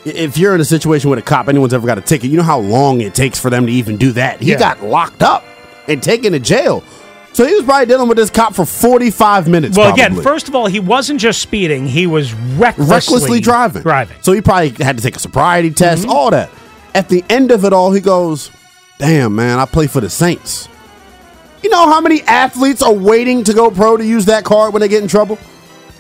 [0.10, 2.44] If you're in a situation with a cop, anyone's ever got a ticket, you know
[2.44, 4.42] how long it takes for them to even do that.
[4.42, 4.60] He Yeah.
[4.60, 5.44] got locked up
[5.88, 6.84] and taken to jail.
[7.34, 9.78] So he was probably dealing with this cop for 45 minutes.
[9.78, 10.04] Well, probably.
[10.04, 13.84] again, first of all, he wasn't just speeding; he was recklessly, recklessly driving.
[13.84, 14.18] Driving.
[14.22, 16.12] So he probably had to take a sobriety test, Mm-hmm.
[16.12, 16.50] all that.
[16.96, 18.50] At the end of it all, he goes,
[18.98, 20.68] "Damn, man, I play for the Saints."
[21.62, 24.82] You know how many athletes are waiting to go pro to use that card when
[24.82, 25.38] they get in trouble?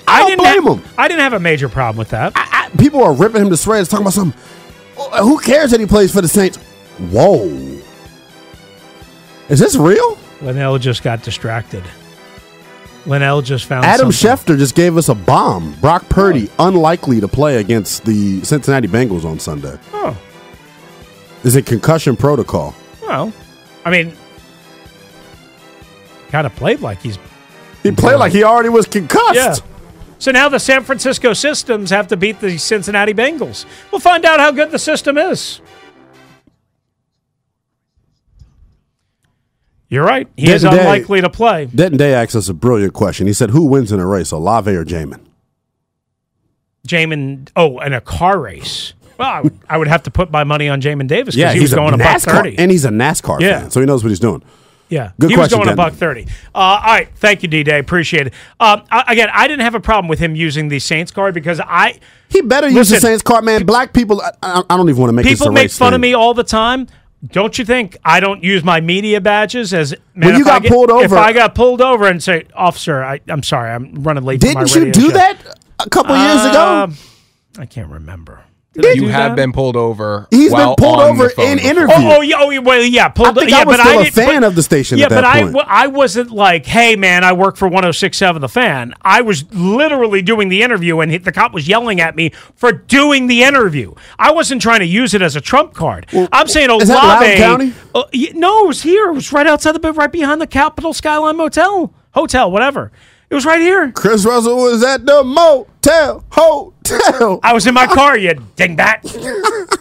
[0.07, 0.91] I, don't didn't blame have, him.
[0.97, 2.31] I didn't have a major problem with that.
[2.35, 4.39] I, people are ripping him to shreds, talking about something.
[4.97, 6.57] "Oh, Who cares that he plays for the Saints?
[7.11, 7.45] Whoa.
[9.49, 10.17] Is this real?
[10.41, 11.83] Lynnell just got distracted.
[13.05, 14.55] Lynnell just found Adam something.
[14.55, 15.73] Schefter just gave us a bomb.
[15.81, 19.77] Brock Purdy unlikely to play against the Cincinnati Bengals on Sunday.
[19.93, 20.15] Oh,
[21.43, 22.75] Is it concussion protocol?
[23.01, 23.31] well,
[23.85, 24.13] I mean,
[26.31, 27.17] kind of played like he's
[27.81, 29.33] He played like he already was concussed.
[29.35, 29.55] Yeah.
[30.19, 33.65] So now the San Francisco systems have to beat the Cincinnati Bengals.
[33.91, 35.61] We'll find out how good the system is.
[39.89, 40.27] You're right.
[40.37, 41.65] He is Day day- unlikely to play.
[41.73, 43.25] Denton Day asked us a brilliant question.
[43.27, 45.19] He said, "Who wins in a race, Olave or Jamin?"
[46.87, 48.93] Jamin, oh, in a car race.
[49.17, 51.53] Well, I would, I would have to put my money on Jamin Davis because Yeah,
[51.53, 52.57] he he's was going a NASCAR, thirty.
[52.57, 53.61] and he's a NASCAR Yeah.
[53.61, 54.43] fan, so he knows what he's doing.
[54.89, 55.75] Yeah, Good he question, was going a Denton.
[55.77, 56.23] buck thirty.
[56.53, 57.77] Uh, all right, thank you, D Day.
[57.79, 58.33] Appreciate it.
[58.59, 61.59] Um, I, again, I didn't have a problem with him using the Saints card because
[61.59, 63.65] I He better use the Saints card, man.
[63.65, 66.33] Black people, I, I don't even want to make people make fun of me all
[66.33, 66.87] the time.
[67.27, 70.51] Don't you think I don't use my media badges as man, When you if I
[70.51, 71.03] got get- pulled over?
[71.05, 74.73] If I got pulled over and say, "Officer, I, I'm sorry, I'm running late." Didn't
[74.73, 75.37] you do show." that
[75.79, 76.83] a couple years ago?
[76.83, 76.95] Um,
[77.59, 78.43] I can't remember.
[78.81, 79.35] Did You have that?
[79.35, 80.27] been pulled over.
[80.31, 81.69] He's been pulled on over in before.
[81.71, 81.95] interview.
[81.95, 83.29] Oh, oh, yeah, oh, yeah, well, yeah, pulled.
[83.29, 85.09] I think yeah, I was but still a fan but- of the station Yeah, at
[85.09, 85.53] that but I, point.
[85.53, 88.93] w- I wasn't like, hey, man, I work for 106.7 The Fan.
[89.01, 92.71] I was literally doing the interview, and he- the cop was yelling at me for
[92.71, 93.93] doing the interview.
[94.17, 96.05] I wasn't trying to use it as a trump card.
[96.31, 96.83] I'm saying Olave.
[96.83, 97.73] is that Loudoun County?
[97.95, 98.03] Uh,
[98.35, 99.09] no, it was here.
[99.09, 102.91] It was right outside the, right behind the Capitol Skyline Motel, hotel, whatever.
[103.29, 103.91] It was right here.
[103.91, 107.39] Chris Russell was at the motel, hotel.
[107.43, 109.77] I was in my car, you dingbat.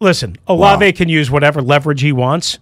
[0.00, 2.58] Listen, Olave can use whatever leverage he wants.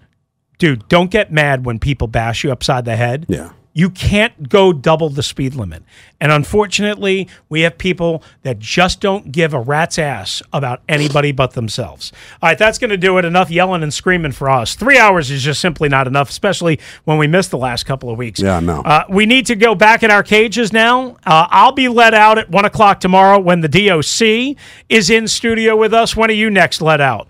[0.58, 3.26] Dude, don't get mad when people bash you upside the head.
[3.28, 3.52] Yeah.
[3.72, 5.84] You can't go double the speed limit.
[6.20, 11.52] And unfortunately, we have people that just don't give a rat's ass about anybody but
[11.52, 12.12] themselves.
[12.42, 13.24] All right, that's going to do it.
[13.24, 14.74] Enough yelling and screaming for us.
[14.74, 18.18] Three hours is just simply not enough, especially when we missed the last couple of
[18.18, 18.40] weeks.
[18.40, 18.80] Yeah, I know.
[18.80, 21.16] Uh, we need to go back in our cages now.
[21.24, 24.56] Uh, I'll be let out at 1 o'clock tomorrow when the DOC
[24.88, 26.16] is in studio with us.
[26.16, 27.28] When are you next let out?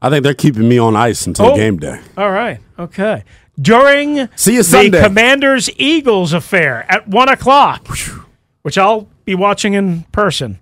[0.00, 1.56] I think they're keeping me on ice until Oh.
[1.56, 2.00] game day.
[2.16, 2.58] All right.
[2.78, 3.24] Okay.
[3.62, 7.86] During See you the Commanders Eagles affair at 1 o'clock,
[8.62, 10.58] which I'll be watching in person.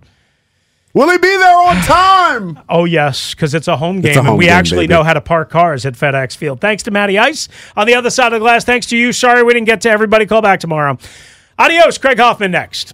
[0.93, 2.59] Will he be there on time?
[2.67, 4.93] Oh, yes, because it's a home game, a home and we game, actually baby.
[4.93, 6.59] know how to park cars at FedEx Field.
[6.59, 7.47] Thanks to Matty Ice.
[7.77, 9.13] On the other side of the glass, thanks to you.
[9.13, 10.25] Sorry we didn't get to everybody.
[10.25, 10.97] Call back tomorrow.
[11.57, 11.97] Adios.
[11.97, 12.93] Craig Hoffman next.